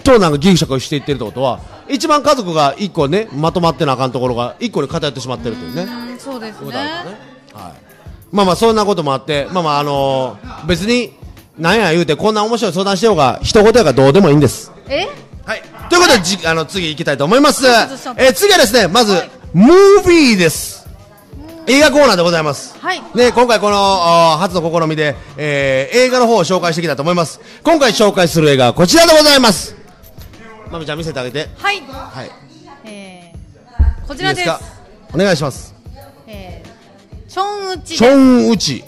[0.04, 5.82] となんかギクシャクしていってるってことは一番家族が一個ねまとまってなあかんところが一個に偏ってしまってるというね。
[5.82, 6.70] うんそうですね。
[6.70, 6.74] ね
[7.52, 7.72] はい、
[8.30, 11.14] まあまあそんなこともあってまあまああのー、別に
[11.58, 14.72] なんや言うてこんな面白い相談してようが一言やからどうでもいいんです。
[14.88, 15.08] え？
[15.44, 15.62] はい。
[15.90, 19.30] ということでじあの次行きたいと思います、えー次はですねまず、はい。
[19.52, 20.81] ムービーです
[21.68, 22.76] 映画コーナーでございます。
[22.80, 23.00] はい。
[23.14, 27.40] ね、今回この初の試みで、えー映画の方を紹介していきたいと思います。
[27.62, 29.76] 今回紹介する映画はこちらでございます。
[30.70, 31.48] まみちゃん見せてあげて。
[31.56, 31.80] はい。
[31.82, 32.30] はい。
[32.84, 34.44] えーこちらです。
[34.44, 34.60] いいですか？
[35.14, 35.74] お願いします。
[36.26, 38.16] えーションウチチョ
[38.48, 38.84] ンウチ。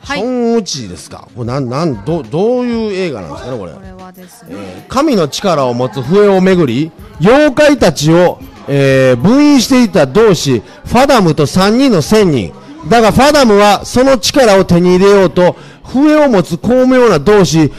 [0.00, 0.20] はい。
[0.20, 1.28] チョンウチですか？
[1.36, 3.72] これなん、なん、ど、どういう映画なんですかね、これ。
[3.72, 6.90] これはですね、えー神の力を持つ笛をめぐり、
[7.20, 12.52] 妖怪たちを、えー分員していた同志、ファダムと3人の仙人。
[12.88, 17.72] だがファダムはその力を手に入れようと、笛を持つ巧妙な同志、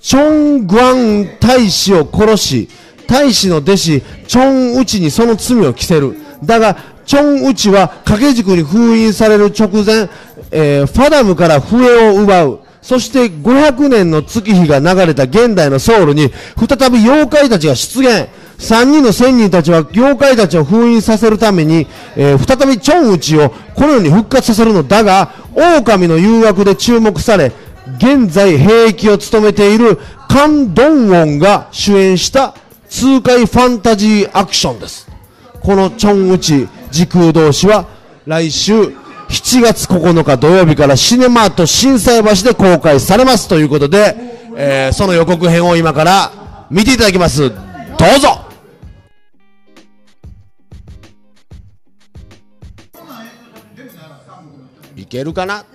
[0.00, 2.68] チョン・グアン大使を殺し、
[3.06, 6.16] 大使の弟子、チョン・ウチにその罪を着せる。
[6.42, 6.76] だが、
[7.06, 10.08] チョン・ウチは掛け軸に封印される直前、
[10.50, 12.60] えーファダムから笛を奪う。
[12.82, 18.28] そして500年の月日が流れた現代のソウルに、再び妖怪たちが出現。
[18.58, 21.86] 3人の仙人たちは妖怪たちを封印させるために、
[22.16, 27.52] えー再びチョンウチをこの世に復活させるのだが、狼の誘惑で注目され、
[27.98, 29.98] 現在兵役を務めている
[30.28, 32.54] カン・ドンウォンが主演した
[32.88, 35.08] 痛快ファンタジーアクションです。
[35.60, 37.86] このチョンウチ時空同士は
[38.26, 38.74] 来週
[39.28, 44.14] 7月9日土曜日からシネマート心斎橋で公開されますということで、
[44.56, 47.50] えーその予告編を今から見ていただきます。
[47.50, 47.56] ど
[48.16, 48.43] うぞ
[55.13, 55.65] けるかな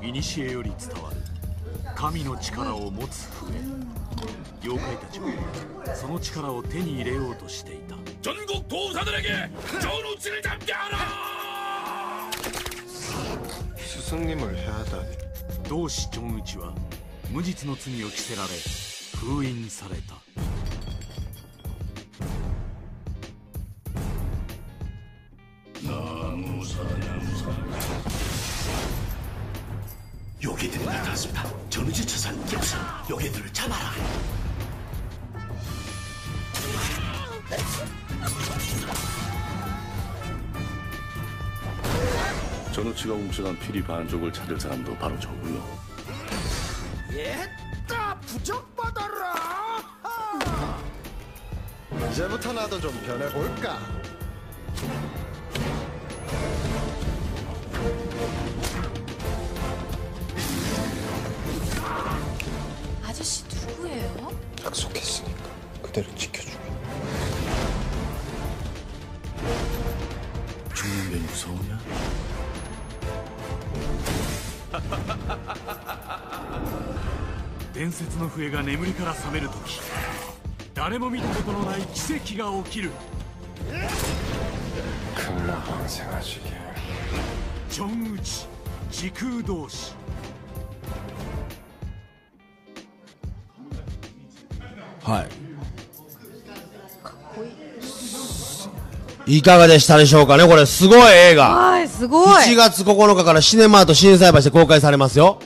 [0.00, 1.16] 古より伝わる
[1.94, 3.58] 神の力を持つ笛
[4.62, 5.26] 妖怪たちは
[5.94, 9.28] その力を手に入れようとしていた 전국 도사들에게
[9.80, 12.30] 전우치를 잡게 하라!
[13.76, 15.16] 스승님을 해야 하다니
[15.68, 16.74] 同志チョンウチは
[17.30, 18.48] 無実の罪を着せられ
[19.16, 20.14] 封印された
[43.31, 45.63] 훔쳐간 피리 반쪽을 찾을 사람도 바로 저고요.
[47.13, 49.35] 얘따 부적받아라
[52.11, 53.79] 이제부터 나도 좀 변해볼까
[63.05, 64.31] 아저씨 누구예요?
[64.65, 65.60] 약속했으니까
[77.81, 79.81] 伝説の笛が眠りから覚める時
[80.75, 82.91] 誰も見たことのない奇跡が起きる。
[87.71, 88.45] ジョンウチ
[88.91, 89.95] 時空同士。
[95.01, 95.25] は
[99.25, 99.37] い。
[99.37, 100.67] いかがでしたでしょうかねこれ。
[100.67, 101.49] すごい映画。
[101.49, 102.27] はいすごい。
[102.27, 105.39] 1月9日からシネマート心斎橋で公開されますよ。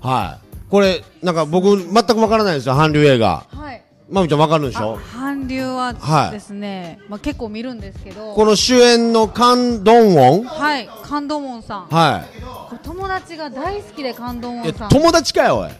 [0.00, 0.45] はい。
[0.70, 3.44] これ、なんか僕、全くわからないんですよ、韓流映画。
[3.54, 3.82] はい。
[4.08, 8.34] まみちゃんわかるんでしあょ韓流ははいですね、まあ、結構見るんですけど。
[8.34, 11.86] この主演のカン・ドンウォンはいカンドモンさん。
[11.88, 12.24] は
[12.70, 14.68] これ友達が大好きでカンドモい。
[14.68, 15.70] え、ンさん友達かよ、おい。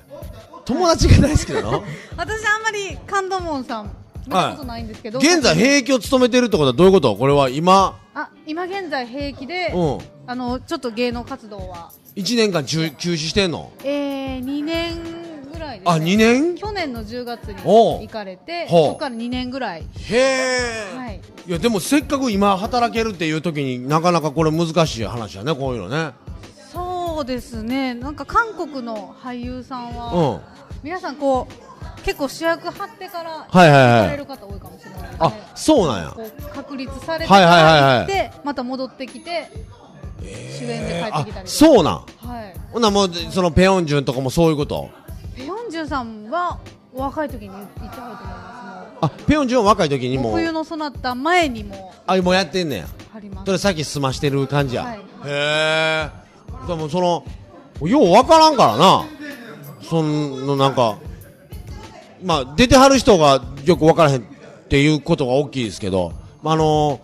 [0.64, 1.84] 友達が大好きなの？
[2.18, 3.91] 私あんまりカンドモンさん
[4.27, 7.16] 見たことないんですけど、現在兵役を務めてるってことはどういうこと？
[7.16, 9.99] これは今、あ今現在兵役で、うん。
[10.29, 11.93] あのちょっと芸能活動は。
[12.16, 13.70] 1年間中休止してんの？
[13.85, 14.97] えー、2年
[15.53, 16.55] ぐらいです、あ、2年？
[16.57, 18.03] 去年の10月におう。
[18.03, 18.87] 行かれてほう。
[18.89, 19.83] そこから2年ぐらい。
[19.83, 20.97] へえ。
[20.97, 21.20] はい。
[21.47, 26.12] いや、でもせっかく今働けるっていう時になかなかこれ難しい話やね、こういうのね。
[26.72, 27.95] そうですね。
[27.95, 29.97] なんか韓国の俳優さんうん。
[29.97, 30.41] は、は
[30.83, 31.76] 皆さんこう
[32.07, 34.16] 結構主役張ってからいはい行かれはい。
[34.16, 36.16] る方多いかもしれないね、あ、そうなんや。
[36.54, 39.50] 確立されてはいはいはいはいまた戻ってきて、
[40.22, 41.94] 主演で帰ってきたりそうなん？
[41.94, 44.88] はいほんならもう、そのペヨンジュンとかもそういうこと？
[45.36, 46.59] ペヨンジュンさんは
[46.94, 52.86] お若い時に行ってはると思いまあ、ペヨンジュンは若い時にすも冬のそなた前にもあ、もうやってんねや。
[53.44, 54.84] それさっき済ましてる感じや。
[54.84, 56.11] はいへえ。
[56.68, 57.24] でもその、
[57.86, 59.04] ようわからんからな。
[59.82, 60.98] その、なんか、
[62.22, 64.22] まあ、出てはる人がよくわからへんっ
[64.68, 66.12] ていうことが大きいですけど、
[66.44, 67.00] あの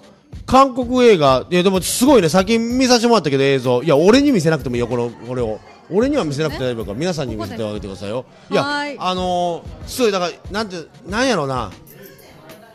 [0.47, 5.61] 韓国映画、いやでもすごいね、先見させてもらったけど映像、いや、俺に見せなくてもいいよ、この、これを。
[5.91, 8.25] 俺には見せなくて大丈夫だから、皆さんに見せてあげてくださいよ。
[8.51, 11.71] いや、はいあのー、すごい、だから、なんて、なんやろうな、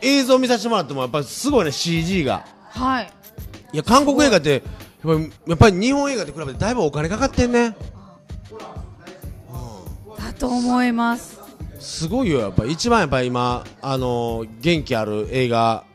[0.02, 2.46] 映像見させてもらっても、やっぱりすごいね、CG が。
[2.70, 3.12] はい
[3.74, 4.62] いや、韓国映画って、やっ
[5.04, 7.76] ぱりやっぱり日本映画と比べてだいぶお金かかってんね。
[10.18, 11.37] だと思います
[11.88, 15.86] すごいよやっぱ一番やっぱ今あのー元気ある映画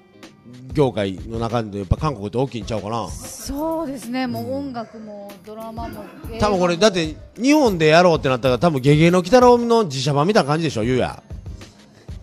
[0.72, 3.06] 業界の中でやっぱ韓国って大きいんちゃうかな。
[3.08, 4.26] そうですね。
[4.26, 6.02] もう音楽もドラマも
[6.40, 11.22] 多分これだって日本でやろうってなったら多分ゲゲの鬼太郎の自社版みたいな感じでしょゆうや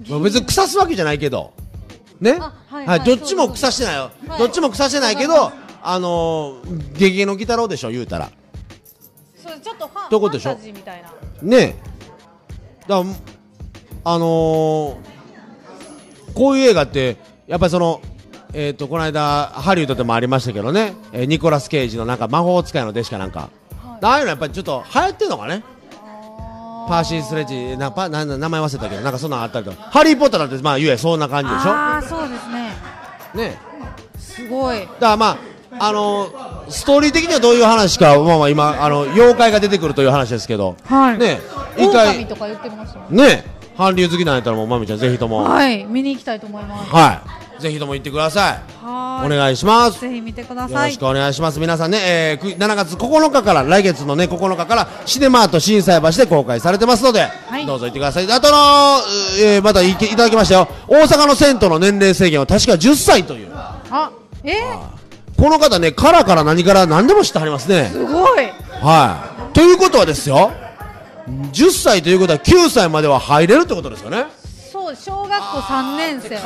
[0.10, 1.54] まあ別に腐すわけじゃないけど。
[2.20, 2.38] ね？
[2.40, 4.40] あはいはい、はいどっちも腐してないよ、はい。
[4.40, 5.52] どっちも腐してないけど
[5.84, 8.32] あのー、ゲゲの鬼太郎でしょ言うたら。
[9.36, 10.56] それちょっとファンどういうことでしょ？
[10.56, 11.12] ファンタジーみたいな。
[11.44, 11.76] ねえ。
[12.88, 13.16] だから
[14.12, 14.96] あのー、
[16.34, 18.02] こういう映画ってやっぱりその
[18.54, 25.64] えっ、とこの間ハリウッドでもありましたけどね、えーニコラス・ケイジのなんか魔法使いの弟子かなんか、ああいうのやっぱりちょっと流行ってんのかね。
[26.88, 31.70] パーシー・スレッジなパなな名前忘れたけどなんかそんなんあったりとハリー・ポッターなんてまあ言えそんな感じでしょ？
[31.70, 32.72] ああそうですね。
[33.36, 33.58] ね。
[34.18, 34.80] すごい。
[34.80, 35.38] だからまあ
[35.88, 41.18] あのーストーリー的にはどういう話か、まあまあ今、あの、妖怪が出てくるという話ですけど、はい。
[41.18, 41.40] ね、
[41.78, 43.44] 一回狼、とか言ってましたもんね、
[43.80, 48.86] 韓流好きなんやったらもう、まみちゃんぜひとも、はい、はい見に行きたいと思いますぜひとも行ってください。
[48.86, 50.02] はお願いします。
[50.02, 51.60] ぜひ見てくだよさいろしくお願いします。
[51.62, 57.28] 皆さんね、えーく7月9日から、来月のね、9日から、シネマート心斎橋で公開されてますので、
[57.62, 58.30] いどうぞ行ってください。
[58.30, 58.58] あとの、
[59.42, 60.68] えーまたいけいただきましたよ。
[60.88, 63.50] 大阪の銭湯の年齢制限は確か10歳という。
[63.54, 64.12] あ
[64.44, 64.54] え
[65.38, 67.90] この方ね、カラから何から何でも知ってはりますね。
[67.94, 68.52] すごい
[68.82, 69.54] はい。
[69.54, 70.52] ということはですよ、
[71.52, 74.26] 10歳ということは9歳までは入れるってことですよね。
[74.72, 76.30] そう小学校3年生。
[76.38, 76.44] 考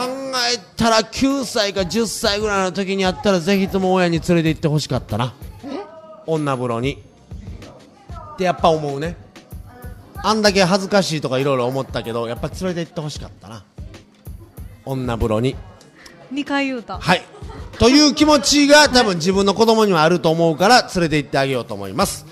[0.53, 5.33] えたら9歳か10歳ぐらいの時にやったらぜひとも親に連れて行ってほしかったな。
[6.25, 7.03] 女風呂に。
[8.33, 9.17] ってやっぱ思うね。
[10.23, 13.63] あんだけ恥ずかしいとかいろいろ思ったけどやっぱ連れて行ってほしかったな。
[14.85, 15.55] 女風呂に。
[16.33, 16.99] 2回言うた。
[16.99, 17.21] はい。
[17.79, 22.25] という気持ちが多分自分の子供にはあると思うから連れて行ってあげようと思います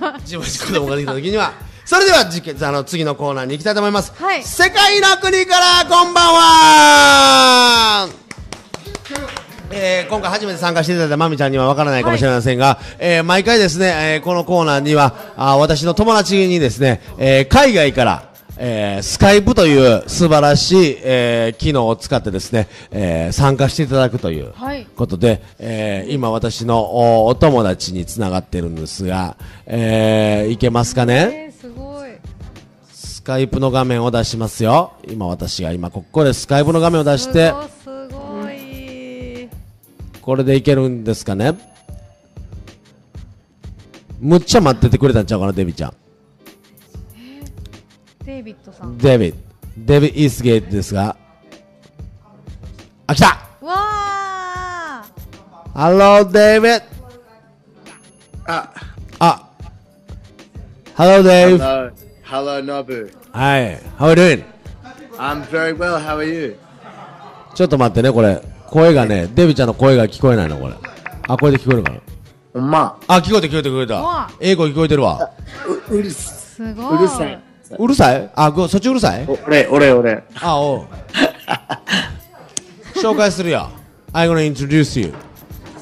[0.22, 1.52] 自分に子供ができた時には
[1.84, 4.42] それでは次あの次のコーナーに行きたいと思います、はい。
[4.42, 8.08] 世界の国からこんばんは。
[9.70, 24.86] えー今回初めて参加していただいたまみちゃんにはわからないかもしれませんが、えー毎回ですね、えーこのコーナーにはあー私の友達にですね、えー海外からえースカイプという素晴らしい、えー機能を使ってですね、えー参加していただくというはい。
[24.96, 29.36] ことで、えー今私のおお友達につながってるんですが、
[29.66, 31.52] えーいけますかね？
[31.52, 32.10] えー、すごい。
[32.92, 34.92] スカイプの画面を出しますよ。
[35.08, 37.68] 今私が今ここでスカイプの画面を出してすごい。
[38.08, 39.48] すごい
[40.20, 41.52] これでいけるんですかね？
[44.20, 45.94] むっちゃ待っててくれたんちゃうかなデビちゃん
[48.24, 49.34] デイビッドさんデビ
[49.76, 51.16] デビイースゲートですが
[53.06, 53.26] あ来た
[53.60, 54.04] わあ
[55.74, 56.82] Hello, David.
[58.46, 58.72] あ、
[59.18, 59.48] あ、
[60.96, 61.58] Hello, Dave.
[61.58, 61.90] Hello.
[62.22, 63.10] Hello, Nobu.
[63.32, 63.80] Hi.
[63.98, 64.44] How are you doing?
[65.18, 65.98] I'm very well.
[65.98, 66.56] How are you?
[67.56, 68.40] ちょっと待ってね、これ。
[68.68, 70.74] 声がね、デビちゃんの声が聞こえないの、これ。
[71.26, 72.00] あ、これで聞こえるかな
[72.52, 73.00] ほんま。
[73.08, 74.30] あ、聞こえた聞こえた聞こえたわ。
[74.38, 75.32] 英語聞こえてるわ。
[75.90, 76.54] う、うるす。
[76.54, 77.43] すごいうるさい。
[77.77, 80.23] うるさいあ、ごそっちうるさいお俺、俺、俺。
[80.41, 80.85] あ、おう。
[82.95, 83.69] 紹介するよ。
[84.13, 85.13] I'm gonna introduce you.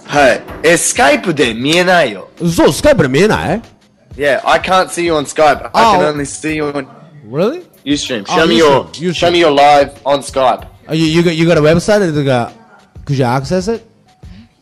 [0.06, 0.42] はい。
[0.64, 2.30] え、スカイプで見えないよ。
[2.54, 3.62] そう、スカイプで見えない
[4.16, 5.70] Yeah, I can't see you on Skype.
[5.74, 6.00] I Oh.
[6.00, 6.88] can only see you on
[7.30, 7.62] Really?
[7.86, 8.24] Ustream.
[8.28, 9.14] Oh, Show me your, Ustream, Ustream.
[9.14, 10.66] show me your live on Skype.
[10.90, 12.54] Uh, you, you, got, you got a website that you got,
[13.06, 13.86] could you access it?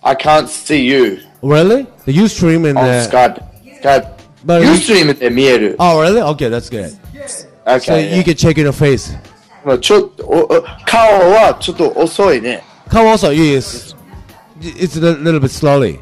[0.03, 1.87] I can't see you Really?
[2.05, 3.07] The Ustream and on the...
[3.09, 3.81] Skype.
[3.81, 4.19] Skype.
[4.45, 5.75] But- Ustream で見える。
[5.79, 6.21] Oh, really?
[6.21, 6.95] Okay, that's good.
[7.78, 8.16] So Okay.
[8.16, 9.16] you can check your face.
[9.64, 10.48] まあちょっと、おお
[10.86, 12.62] 顔はちょっと遅いね。
[12.88, 13.94] Come also, yes.
[14.60, 15.98] It's a little bit slowly.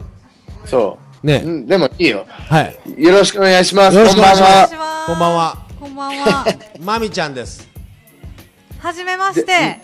[0.65, 1.27] そう。
[1.27, 2.25] ねうんでもいいよ。
[2.29, 2.77] はい。
[2.97, 3.97] よろしくお願いします。
[3.97, 4.75] よろしくお願いします
[5.07, 5.59] こんばんは。
[5.81, 6.17] こんばんは。
[6.21, 6.47] こんばんは
[6.81, 7.69] まみちゃんです。
[8.79, 9.81] はじめまして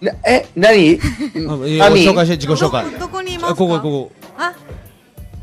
[0.00, 0.94] なえ、何？
[1.34, 2.04] うんいやマミ？
[2.06, 2.84] 紹介して、自己紹介。
[2.92, 3.50] どどこにいますか？
[3.52, 4.12] あここ、ここ。
[4.38, 4.54] あ？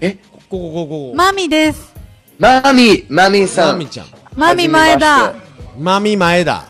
[0.01, 1.13] え、ここ、ここ、ここ。
[1.15, 1.93] マミです
[2.39, 3.67] マミ、マミさん。
[3.73, 4.07] まみちゃん。
[4.35, 5.33] マミ前田
[5.77, 6.65] まみ前田。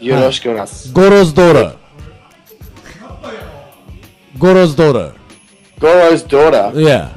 [0.00, 0.92] よろしくお願いします。
[0.92, 1.76] ゴロズドーラー。
[4.38, 5.20] ゴロズドーラー。
[5.80, 6.72] Goro's daughter.
[6.78, 7.08] Yeah.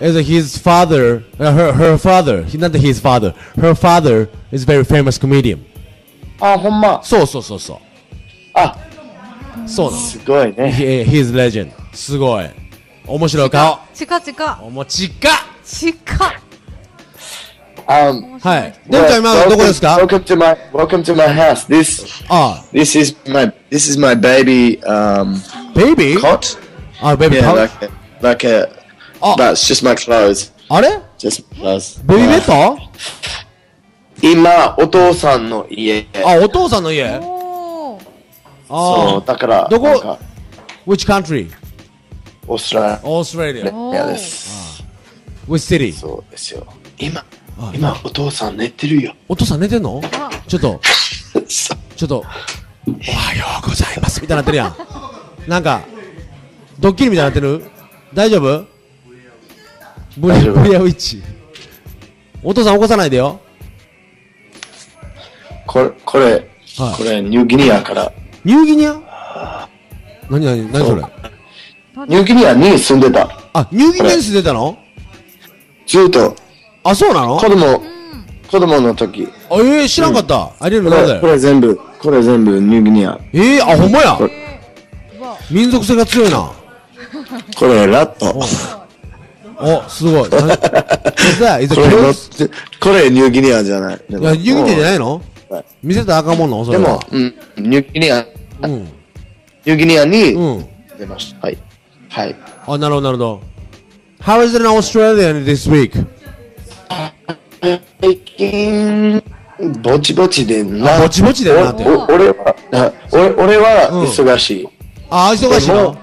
[0.00, 4.84] As his father, uh, her, her father, he, not his father, her father is very
[4.84, 5.64] famous comedian.
[6.40, 7.02] あ、ほんま。
[7.02, 7.78] そうそうそうそう。
[8.52, 8.76] あ、
[9.66, 10.02] そうなの。
[10.02, 10.74] すごいね。
[10.76, 11.72] He, he's legend.
[11.94, 12.50] すごい。
[13.06, 13.78] 面白い顔。
[13.94, 15.46] チカチカおもちか。
[15.64, 16.38] チカ
[17.87, 18.73] Um, はい。
[18.87, 21.65] デブちゃん今どこですか Welcome to my welcome to my house.
[21.67, 26.57] This あ this is my this is my baby um あ、ベイビー cot.
[27.01, 27.89] あ、ベイビー Yeah, カ like a,
[28.21, 28.69] like a
[29.21, 29.35] Oh.
[29.35, 30.51] but it's just my clothes.
[30.69, 32.05] あれ Just my clothes.
[32.05, 32.89] ベイビーベッド
[34.21, 36.05] 今、お父さんの家。
[36.25, 38.05] あ、お父さんの家おーそう、
[38.69, 39.21] ああ。
[39.21, 40.19] だから、どこなんか
[40.85, 41.49] Which country?
[42.47, 43.63] オーストラオーストラリア。
[43.63, 44.83] リアです。
[45.47, 45.93] Which city?
[45.93, 46.67] そうですよ。
[46.97, 47.23] 今、あ
[47.74, 49.14] 今、お父さん寝てるよ。
[49.28, 50.00] お父さん寝てんの？
[50.12, 50.30] あ。
[50.48, 50.80] ちょっと、
[51.96, 52.26] ちょっと、おは
[53.34, 54.20] ようございます。
[54.20, 54.76] みたいになってるやん。
[55.48, 55.82] なんか、
[56.80, 57.64] ドッキリみたいになってる？
[58.12, 58.66] 大丈夫？
[60.18, 60.60] ブリ大丈夫。
[60.60, 61.22] ブリアウィッチ。
[62.42, 63.40] お父さん起こさないでよ。
[65.66, 66.42] これ、これ、はい。
[66.96, 68.12] これ、ニューギニアから。
[68.44, 69.68] ニューギニア？
[70.28, 71.02] 何何何それ？
[72.08, 73.28] ニューギニアに住んでた。
[73.52, 74.76] あ、ニューギニアに住んでたの？
[75.86, 76.36] ずっと、
[76.84, 77.36] あ、そうなの？
[77.38, 77.82] 子供、
[78.50, 79.28] 子供の時。
[79.50, 80.52] あ、えー、知らんかった。
[80.60, 81.32] ありえるこれ、こなんだよ。
[81.32, 83.18] れ全部、これ全部ニューギニア。
[83.32, 84.12] えー、あ、ほんまや？
[84.16, 84.28] こ。
[85.50, 86.52] 民族性が強いな。
[87.58, 88.38] これ、ラット。
[89.56, 90.30] お、すごい。
[90.30, 90.42] これ
[92.80, 94.00] これニューギニアじゃない。
[94.08, 95.22] いいや、ニューギニアじゃないの？
[95.48, 97.34] はい見せたらあかんもんのそれはでも、うん、
[97.70, 98.26] ニューギニア、
[98.62, 98.70] うん。
[98.72, 100.66] ニューギニアにうん。
[100.98, 101.46] 出ました。
[101.46, 101.58] はい。
[102.08, 102.36] はい。
[102.66, 103.40] あ、なるほど、なるほど。
[104.22, 106.04] How is it in Australia this week?
[108.00, 109.22] 最近、
[109.82, 110.96] ぼちぼちでな。
[110.96, 114.68] あぼちぼちでなっておお俺は、あ俺俺はうん忙しい。
[115.10, 115.96] あ、忙しいの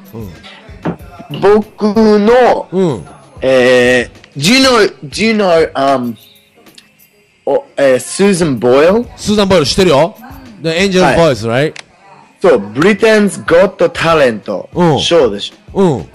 [1.39, 2.87] 僕の、うん。
[2.87, 3.05] うん。
[3.41, 6.15] えー、do you know, do you know, um,
[7.45, 9.05] お、えー、Susan Boyle?
[9.17, 10.15] スーザン・ボイル知ってるよ
[10.61, 11.73] ?The Angel はい Voice, right?
[12.41, 15.81] そう、Britain's Got Talent うんショーでしょ。
[15.81, 16.09] うん。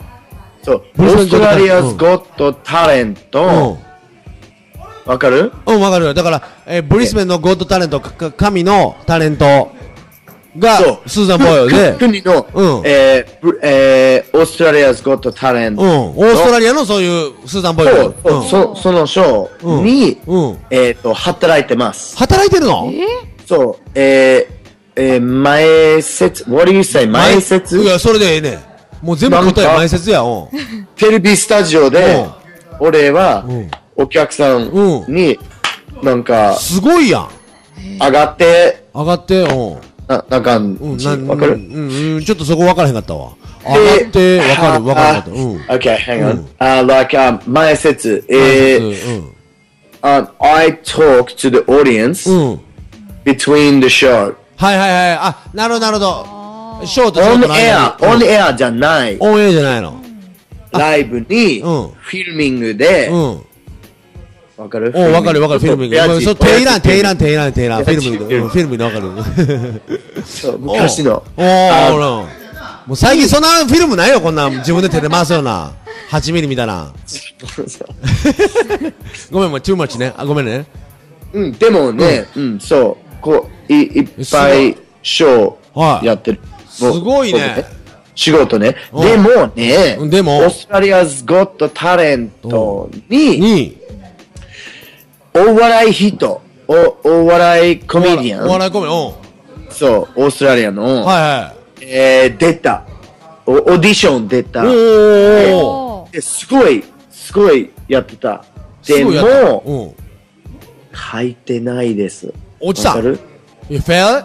[0.63, 3.86] そう、オ Britain's ーストラリア Got ズ Got Talent
[5.07, 5.53] わかる？
[5.67, 5.75] うん。
[5.77, 6.15] うん、わかるよ。
[6.15, 9.71] だから、えーブリスベンのゴッドタレント、かか神のタレント
[10.59, 10.79] が。
[11.07, 15.89] スーザン・ボイルで、 国の、うんえーブえー、オーストラリアズ Got Talent うん。
[15.89, 17.93] オーストラリアのそういうスーザン・ボイル。
[17.95, 18.45] そうそう
[18.77, 20.49] そそのショーに、うん。
[20.51, 20.59] うん。
[20.71, 22.17] えっ、と、働いてます。
[22.17, 22.91] 働いてるの？
[23.47, 27.07] そう、えー、えー、前説、what do you say?
[27.07, 27.79] 前説？
[27.79, 28.51] いや、それでええね
[29.03, 29.07] ん。
[29.07, 30.23] もう全部答え前説や。
[30.23, 30.49] うん。
[30.97, 32.25] テレビスタジオで、
[32.81, 35.39] 俺はうん、お客さんに、
[36.03, 37.29] なんか、すごいやん。
[38.01, 39.81] 上がって、上がって、うん。
[40.07, 41.53] な、なんか、うん、なんわかる？
[41.55, 43.33] うん、うん、ちょっとそこ分からへんかったわ。
[43.65, 43.73] 上
[44.03, 45.31] がって、分かる、分からへんかった。
[45.31, 45.57] うん。
[45.63, 46.35] Okay, hang う on.
[46.35, 49.33] ん Uh, like, um, 前説、えー、うん。
[50.03, 52.61] um, I talk to the audience うん。
[53.25, 54.35] between the show.
[54.57, 55.19] はいはいはい。
[55.21, 56.01] あ、なるほど、なるほ
[56.81, 56.87] ど。
[56.87, 59.17] ショート、ショートの間 air, に on air じゃない。
[59.19, 60.01] オンエアじゃないの。
[60.73, 63.41] ライブに、うんフィルミングで、うん。
[64.57, 64.93] わかる？
[64.95, 70.25] お分かる分かる、フィルム親父そう、手いらん、手いらん、親父手いらん、手いらん、フィルム親父うんフィルムで分かる。
[70.25, 71.23] そう昔の。
[71.37, 72.07] おー、ほら。
[72.87, 74.53] もう最近そんなフィルムないよ、こんなん。
[74.59, 75.73] 自分で手で回すような。
[76.11, 76.93] 8ミリみたいな。
[79.31, 80.15] ごめん、もう、too much ね。
[80.17, 80.65] あ、ごめんね。
[81.33, 86.41] うん、でもね、うん、そう、こう、いいっぱいいショはいーやってる。
[86.69, 87.67] すごいね僕
[88.15, 88.77] 仕事ね。
[88.93, 93.77] うんでもね、うんでもオーストラリアズゴットタレントに、
[95.45, 99.15] に、お笑い人、おお笑いコメディアン、お笑いコメディ
[99.71, 101.05] そう、オーストラリアの、うん。
[101.05, 101.85] はいはい。
[101.85, 102.85] えー、出た。
[103.45, 104.65] おオーディション出た。
[104.65, 108.45] おーおーすごい、すごいやってた。
[108.85, 109.95] ですごいやったも、うん。
[110.97, 112.33] 書いてないです。
[112.59, 112.91] 落ちた？
[112.91, 113.21] わかる
[113.69, 114.25] ？You fail?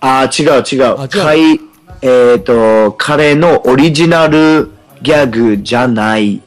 [0.00, 1.08] あー、違う違う。
[1.08, 1.60] かい、
[2.02, 4.70] えっ、と、彼のオリジナル
[5.02, 6.40] ギャグじゃない。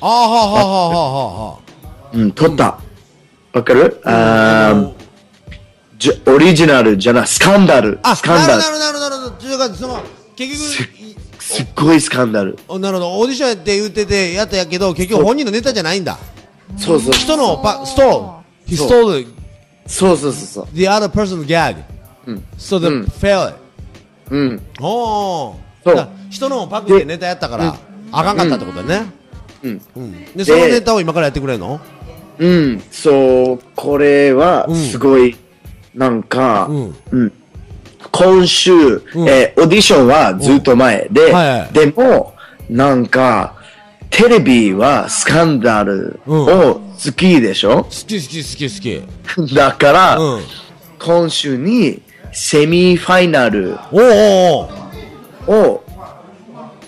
[0.00, 1.63] あーはあはあはあはあは
[2.14, 2.78] うん、取った。
[3.52, 4.00] わかる？
[4.04, 4.90] あ。
[5.96, 7.98] じゃオリジナルじゃない、スカンダル。
[8.02, 8.62] あ、スカンダル。
[8.62, 9.30] なるなるなるほど。
[9.30, 10.02] というか、その、
[10.36, 12.58] 結局、いすっごいスカンダル。
[12.68, 16.18] おなるほど、オーディションやって言ってて、やったやけど、結局本人のネタじゃないんだ。
[16.78, 17.12] そうそう。
[17.12, 18.44] 人のパ、ストール。
[18.66, 19.26] He そう stole
[19.86, 20.68] そうそうそうそう。
[20.74, 21.76] the other person's gag.
[22.26, 22.44] うん。
[22.58, 23.58] So the うん fail it.
[24.30, 24.62] うん。
[24.80, 25.54] おー。
[25.84, 27.76] そう人のをパクってネタやったから、
[28.10, 29.06] あかんかったってことだね。
[29.62, 29.82] うん。
[29.96, 30.24] うん。
[30.34, 31.78] で、そのネタを今からやってくれるの？
[32.38, 32.82] うん。
[32.90, 35.36] そう、これはうん、すごい、
[35.94, 36.96] なんか、うん。
[37.10, 37.32] うん。
[38.10, 42.34] 今週、んえーオーディションはずっと前で、はいはいでも、
[42.70, 43.54] なんか、
[44.10, 49.54] テレビはスカンダルを好きでしょ、好き好き好き好き。
[49.54, 50.42] だから、うん。
[51.00, 52.00] 今週に
[52.32, 55.82] セミファイナルを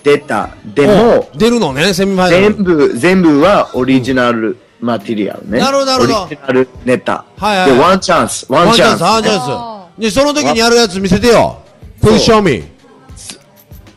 [0.03, 0.49] 出た。
[0.73, 2.53] でも、出るのね、セミファイナル。
[2.55, 5.58] 全部、全部はオリジナルマテリアルね。
[5.58, 7.24] なるほどなるほどオリジナルネタ。
[7.36, 9.02] はいはいで、ワンチャンス、ワンチャンス。
[9.02, 10.00] ワンチャンス、ワンチャンス。
[10.00, 11.58] で、その時にやるやつ見せてよ。
[12.00, 12.64] Please show me.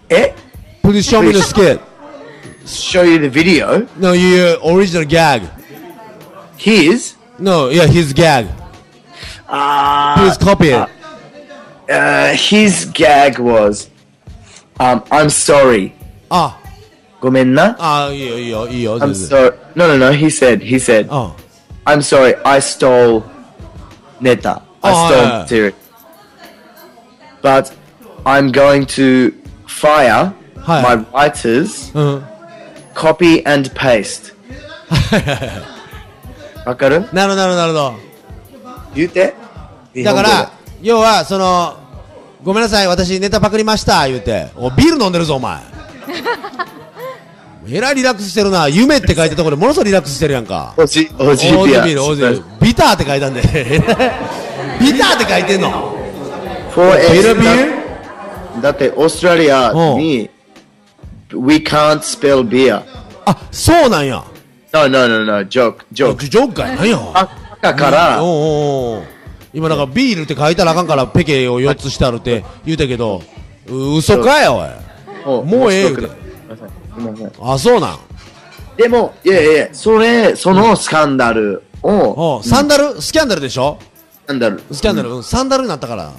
[0.09, 0.35] え
[0.83, 1.79] Please show me the skit.
[2.65, 3.87] show you the video.
[3.97, 5.41] No, your original gag.
[6.57, 7.15] His?
[7.39, 8.47] No, yeah, his gag.
[9.47, 10.89] Ah, Please copy it.
[11.89, 13.89] uh, his gag was,
[14.79, 15.93] um, I'm sorry.
[16.29, 16.57] あ、
[17.21, 17.75] ごめんな。
[17.79, 18.99] あ、いいよ、いいよ、いいよ。
[18.99, 19.53] I'm 全然 sorry.
[19.75, 20.11] No, no, no.
[20.11, 21.31] He said, he said, あ
[21.85, 22.35] I'm sorry.
[22.43, 23.23] I stole
[24.21, 24.61] neta.
[24.81, 25.39] I Oh, stole yeah.
[25.43, 25.73] material.
[27.41, 27.71] But
[28.25, 29.31] I'm going to
[29.67, 30.33] fire
[30.63, 30.81] Hi.
[30.81, 32.23] my writers, うん。
[32.95, 34.33] copy and paste.
[36.65, 37.93] わかるなるほど、なるほど、なるほど。
[38.95, 39.33] 言うて。
[40.03, 40.51] だから、
[40.81, 41.77] 要は、その、
[42.43, 44.49] ごめんなさい、私ネタパクりました、言うて。
[44.55, 45.59] お、ビール飲んでるぞ、お前。
[47.68, 48.68] えらいリラックスしてるな。
[48.68, 50.74] 夢って書いたところでものすごいリラックスしてるやんか。
[50.76, 51.82] おじ、おじビア。
[51.82, 52.30] ズビール、オーズビー
[52.60, 52.66] ル。
[52.66, 53.42] ビターって書いたんで。
[54.80, 55.94] ビターって書いてんの。
[56.74, 57.66] ビールビー
[58.56, 60.30] ルだって、オーストラリアに、
[61.32, 62.82] We can't spell beer.
[63.26, 64.24] あ、そうなんや。
[64.72, 66.28] No, no, no, no, joke, ジョ joke.
[66.28, 66.98] ジョークかいなんや。
[67.62, 68.20] 赤から、
[69.52, 73.22] 今なんかビールって書いたらあかんからペケを4つしてあるって言うたけど、
[73.66, 74.62] う嘘かよ、
[75.26, 75.44] おい。
[75.44, 75.96] もうええよ
[77.00, 77.54] 面白くないすいません。
[77.54, 77.98] あ、そうなん？
[78.76, 81.90] でも、いやいやそれ、そのスキャンダルを、
[82.36, 83.00] おうサンダル？
[83.00, 83.78] スキャンダルでしょ？
[84.26, 86.12] スキャンダル、スキャンダル、うんサンダルになったから。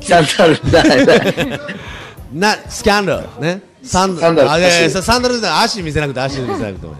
[0.00, 0.90] スキャンダル。
[2.34, 3.40] ないなスキャンダル。
[3.40, 3.62] ね？
[3.82, 4.50] サンサンダル。
[4.50, 5.02] あいやいや足。
[5.02, 5.64] サンダルじゃない。
[5.64, 6.98] 足見せなくて、足見せなくてもいい。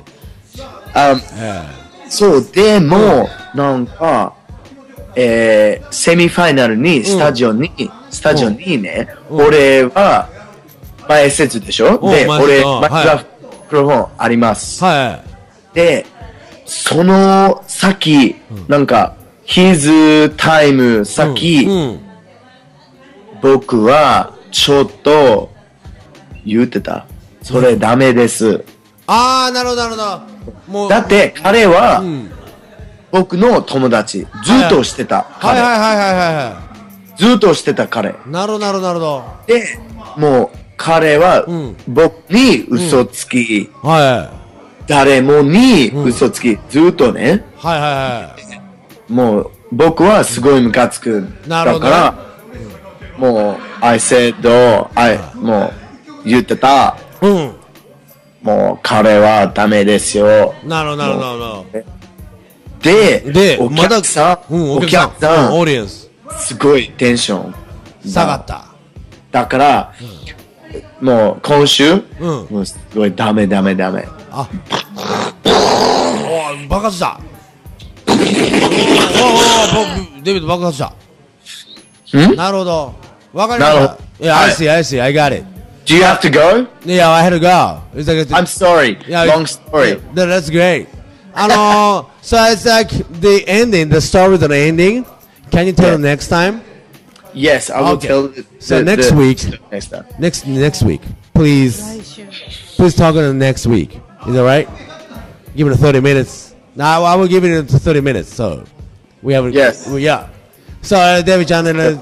[0.94, 1.62] あえ
[2.08, 4.32] そう、でも、なんか、
[5.16, 7.70] えー、セミファイナルに、スタジオに、
[8.10, 10.28] スタジオにね、俺は、
[11.08, 11.96] 前説でしょ？
[11.96, 13.24] うんで、俺、マイクラフ
[13.70, 14.84] トフォンあります。
[14.84, 15.20] えは
[15.74, 16.06] で、
[16.64, 18.36] その先、
[18.68, 19.14] なんか、
[19.46, 21.06] his time い。
[21.06, 22.00] 先、うんうん
[23.42, 25.50] 僕は、ちょっと、
[26.44, 27.04] 言ってた。
[27.42, 28.64] それダメです。
[29.06, 29.94] あー、なるほど、なる
[30.70, 30.88] ほど。
[30.88, 32.30] だって、彼は、うん。
[33.12, 34.26] 僕の友達、ず
[34.66, 35.26] っとしてた。
[35.38, 36.56] 彼はいはいはいはいはいは
[37.16, 38.10] ずっとしてた彼。
[38.10, 38.12] い。
[38.26, 39.24] なるほど、なるほど、なるほど。
[39.46, 39.78] で、
[40.16, 44.36] もう、彼はうん、僕に嘘つき、はい。
[44.86, 48.36] 誰もに嘘つき、ずっとね、はいはいは
[49.08, 49.12] い。
[49.12, 51.26] もう、僕はすごいムカつく。
[51.48, 52.14] だから、
[53.18, 55.72] もう、I said, I, も
[56.24, 57.52] う、言ってた、うん。
[58.42, 60.54] もう、彼はダメですよ。
[60.64, 61.66] なるほど、なるほど、
[62.82, 63.32] で、ど。
[63.32, 67.54] で、お客さん、うん、おお客さん、うんオーディエンス、ん、すごいテンション。
[68.06, 68.66] 下がった。
[69.32, 69.92] だから、
[71.00, 72.02] もう今週、うん、
[72.50, 74.46] もうすごいダメダメダメあ
[76.64, 77.18] お爆発した
[78.08, 78.16] おお
[80.22, 80.92] デビット爆発した
[82.32, 82.94] んなるほど
[83.32, 83.86] わかりまし
[84.20, 85.44] た I see, I see, I got it.
[85.84, 86.66] Do you have to go?
[86.86, 87.82] Yeah, I had to go.
[87.94, 88.96] It's like, I'm sorry.
[89.06, 90.00] Yeah, Long story.
[90.14, 90.88] Yeah, that's great.
[92.26, 92.88] So it's like
[93.20, 95.04] the ending, the story the ending.
[95.50, 95.96] Can you tell yeah.
[95.96, 96.62] next time?
[97.35, 98.07] Yes, I will Okay.
[98.09, 99.37] tell the, So the- next the- week.
[99.71, 100.03] Next time.
[100.19, 101.01] Next next week,
[101.33, 101.81] please.
[101.81, 102.25] 来週
[102.77, 103.99] Please talk on the next week.
[104.27, 104.67] Is that right?
[105.55, 106.53] Give it 30 minutes.
[106.75, 108.33] Now I will give it 30 minutes.
[108.33, 108.63] So
[109.23, 109.49] we have.
[109.53, 109.87] Yes.
[109.87, 110.27] we- yeah.
[110.81, 111.97] So uh, David John, uh,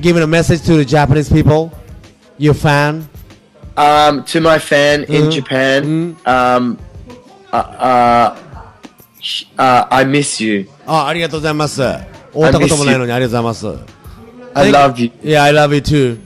[0.00, 1.72] giving a message to the Japanese people,
[2.38, 3.08] your fan.
[3.76, 5.32] Um, to my fan in Mhm.
[5.32, 6.76] Japan, um,
[7.52, 8.36] uh, uh,
[9.20, 10.68] sh- uh, I miss you.
[10.86, 11.80] あ、ありがとうございます。
[11.82, 11.98] 会
[12.48, 13.93] ったこともないのにありがとうございます。
[14.55, 15.11] I love you.
[15.21, 16.17] Yeah, I love you too.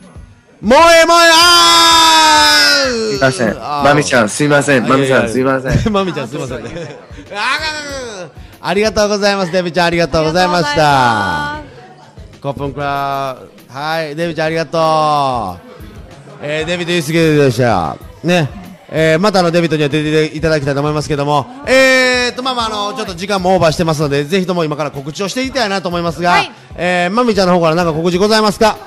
[0.62, 3.50] もうええもうええあーすいません。
[3.50, 4.88] あーマミちゃん、すいません。
[4.88, 5.90] マミさん、すいません。
[5.92, 6.98] マミちゃんすいませんね。
[8.62, 9.52] ありがとうございます。
[9.52, 11.62] デビちゃんありがとうございました。
[12.42, 15.70] コップンクラはい、デビちゃんありがとう。
[16.42, 17.98] えー、デビッド・ユースケでした。
[18.24, 18.69] ね。
[18.92, 28.78] えー、またあのデビットには出ていただきたいと思いますけども、えーと、まあまあ、あの、ちょっと時間もオーバーしてますので、ぜひとも今から告知をしていきたいなと思いますが、はいえー、まみちゃんの方から何か告知ございますか？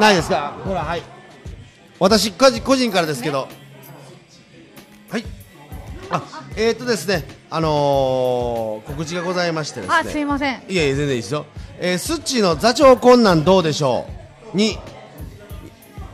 [0.00, 0.56] ないですか？
[0.64, 1.02] ほら、はい。
[2.00, 3.48] 私、個人からですけど、
[5.08, 5.24] はい。
[6.10, 6.22] あ、
[6.56, 9.96] えーとですね、あのー、告知がございましてですね。
[9.96, 11.46] あすいませんいやいや、全然いいですよ。
[11.78, 14.06] えー、スッチーの座長困難どうでしょ
[14.52, 14.56] う？
[14.56, 14.78] に、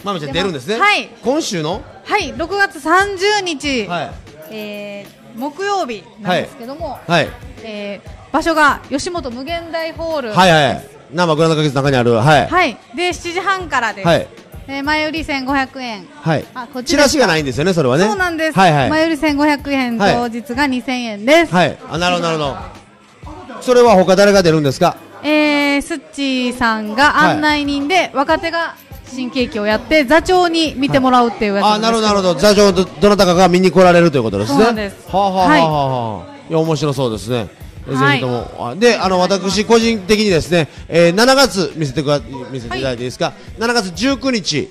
[0.05, 0.79] まみちゃん出るんですね。
[0.79, 1.83] はい今週の？
[2.05, 4.11] はい6月30日、はい。
[4.51, 7.29] えー木曜日なんですけども、はい。
[7.65, 10.89] えー場所が吉本無限大ホールはいはい。
[11.13, 12.47] 生グランド花月の中にある、はい。
[12.47, 14.29] はいで7時半からです、はい。
[14.69, 16.83] えー前売り1500円はいあこっ。
[16.83, 18.05] ちチラシがないんですよね、それはね。
[18.05, 18.91] そうなんです、はいはい。
[18.91, 21.79] 前売り1500円、はい当日が2000円です、はい。
[21.91, 23.63] あ、なるほど、なるほど。
[23.63, 24.97] それは他誰が出るんですか？
[25.23, 28.75] えー、スッチーさんが案内人で、若手が
[29.15, 32.35] 新喜劇をやって座長に見てもらうっていうやつあ、なるほど、なるほど。
[32.35, 32.41] ど。
[32.41, 34.57] 座長ど、どなたかが見に来られるということですね。
[34.57, 35.09] そうなんです。
[35.09, 36.53] はあ、はあはあはい。
[36.53, 37.49] や、面白そうですね。
[37.87, 37.99] はい。
[37.99, 44.71] ぜひとも、あで、あの、私個人的にですね、えー、7月見せてくだ、見せていただいていいですか、7月19日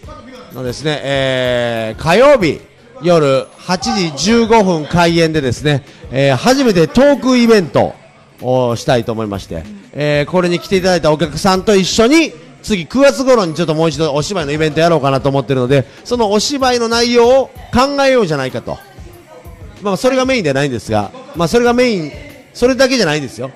[0.54, 2.60] のですね、えー、火曜日、
[3.02, 7.94] 夜8時15分開演でですね、えー、初めてトークイベント
[8.41, 12.34] をしたいと思いまして、えー、これに来ていただいたお客さんと一緒に、
[12.64, 18.78] 次9月頃にちょっともう一度お芝居のイベントやろうかなと思ってるので、そのお芝居の内容を考えようじゃないかと。
[19.82, 22.11] まあ、それがメインではないんですが、まあ、それがメイン、
[22.53, 23.51] それだけじゃないんですよ。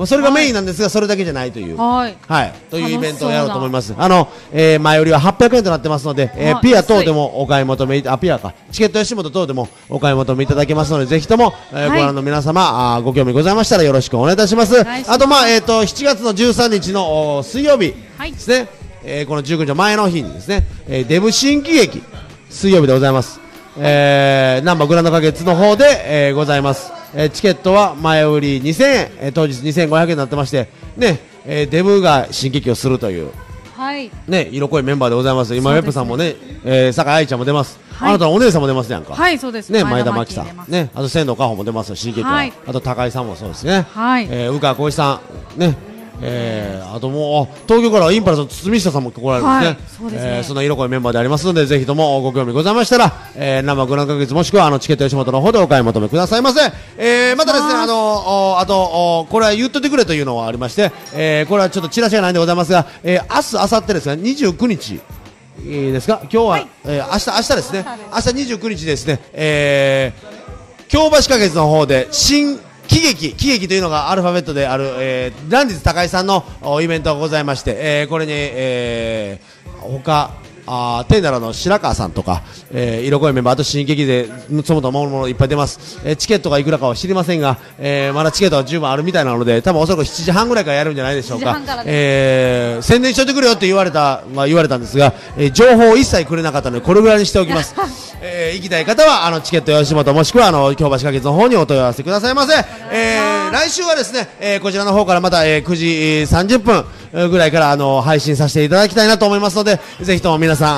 [0.00, 1.76] まあ、それがメインなんですが、それだけじゃないという。
[1.76, 3.94] はいはい、というイベントをやろうと思います。
[3.98, 14.80] あの、えー前売りは800円となってますので、えーあピア等でもお買い求めい、あ、ピアか、チケット吉本等でもお買い求めいただけますので、ぜひとも、えーはいご覧の皆様、あーご興味ございましたらよろしくお願いいたします。
[14.80, 18.68] あと、まあ、えっ、と、7月の13日のお水曜日はいですね、
[19.04, 22.02] えーこの19日の前の日にですね、えーデブ新喜劇、
[22.48, 23.38] 水曜日でございます。
[23.76, 26.99] えー、ナンバーグランド花月の方で、えーございます。
[27.14, 33.30] えーチケットは前売り2000円、えー当日2500円になってまして、ね、えーデブが新劇をするという、
[33.76, 35.56] はいね、色濃いメンバーでございます。
[35.56, 37.78] 今、ウェップさんもね、えー、酒井愛ちゃんも出ます。
[37.92, 39.14] はいあなたのお姉さんも出ますやんか。
[39.14, 40.64] はいそうですね、前前田田真紀さん。
[40.68, 42.30] ね、あと仙道果歩も出ますよ、新劇は。
[42.30, 43.86] はいあと高井さんもそうですね。
[43.92, 45.20] はいえー、宇川浩一さ
[45.56, 45.60] ん。
[45.60, 45.89] ね。
[46.22, 49.66] えー、あともう、東京からはインパルスの堤下さんも来られるんですね。
[49.66, 56.60] はいそうですねえーそんな色濃いメンバーでありますので、ぜひともご興味ございましたら、えー、生グランド花月もしくは、あの、チケット吉本の方でお買い求めくださいませ。
[56.98, 58.80] えー、またですね、あの、おあと、
[59.20, 66.20] おこれは言っといてくれというのはありまして、えー、これはちょっとチラシがないんでございますが、えー、明日、明後日ですね、29日、いいですか？
[66.22, 67.84] 今日は、えー、明日、明日ですね。
[68.12, 69.20] 明日29日ですね。
[69.32, 72.58] えー、京橋花月の方で、新
[72.90, 76.44] 喜劇、喜劇というのがアルファベットである、えー、ランディズ高井さんの
[76.82, 80.32] イベントがございまして、えー、これに、えー、他、
[80.72, 84.28] あーテンダラの白川さんとか、えー、色濃いメンバー、あと新劇で、
[84.64, 86.00] その他もろもろいっぱい出ます。
[86.04, 97.74] えー、チケットがいくらかは知りませんが、えー、まだチケットは十分あるみたいなので、多分おそらく7時半ぐらいからやるんじゃないでしょう7時か半かえー、宣伝しといてくれよって言われた、まあ言われたんですが、えー、情報を一切くれなかったので、これぐらいにしておきます。
[98.22, 102.52] えー、行きたい方は、あの、チケット吉本もしくは、あの、京橋花月の方にお問い合わせくださいませ。
[102.92, 110.74] えー、来週はですね、えー、こちらの方からまた、えー、9時えー30分えーぐらいから、あの、配信させていただきたいなと思いますので、ぜひとも皆さん、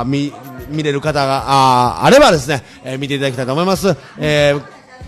[0.00, 0.32] あー見、
[0.68, 3.96] 見れる方が、あーあればですね、えー見ていただきたいと思います。
[4.18, 4.62] えー、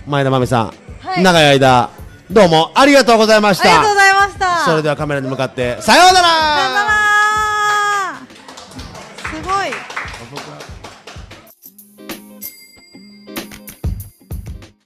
[0.07, 0.67] 前田真美さん、
[1.01, 1.91] はい長い間、
[2.31, 3.69] どうもありがとうございました。
[3.69, 6.82] ありがとうございましたそれではカメラに向かって、さようなら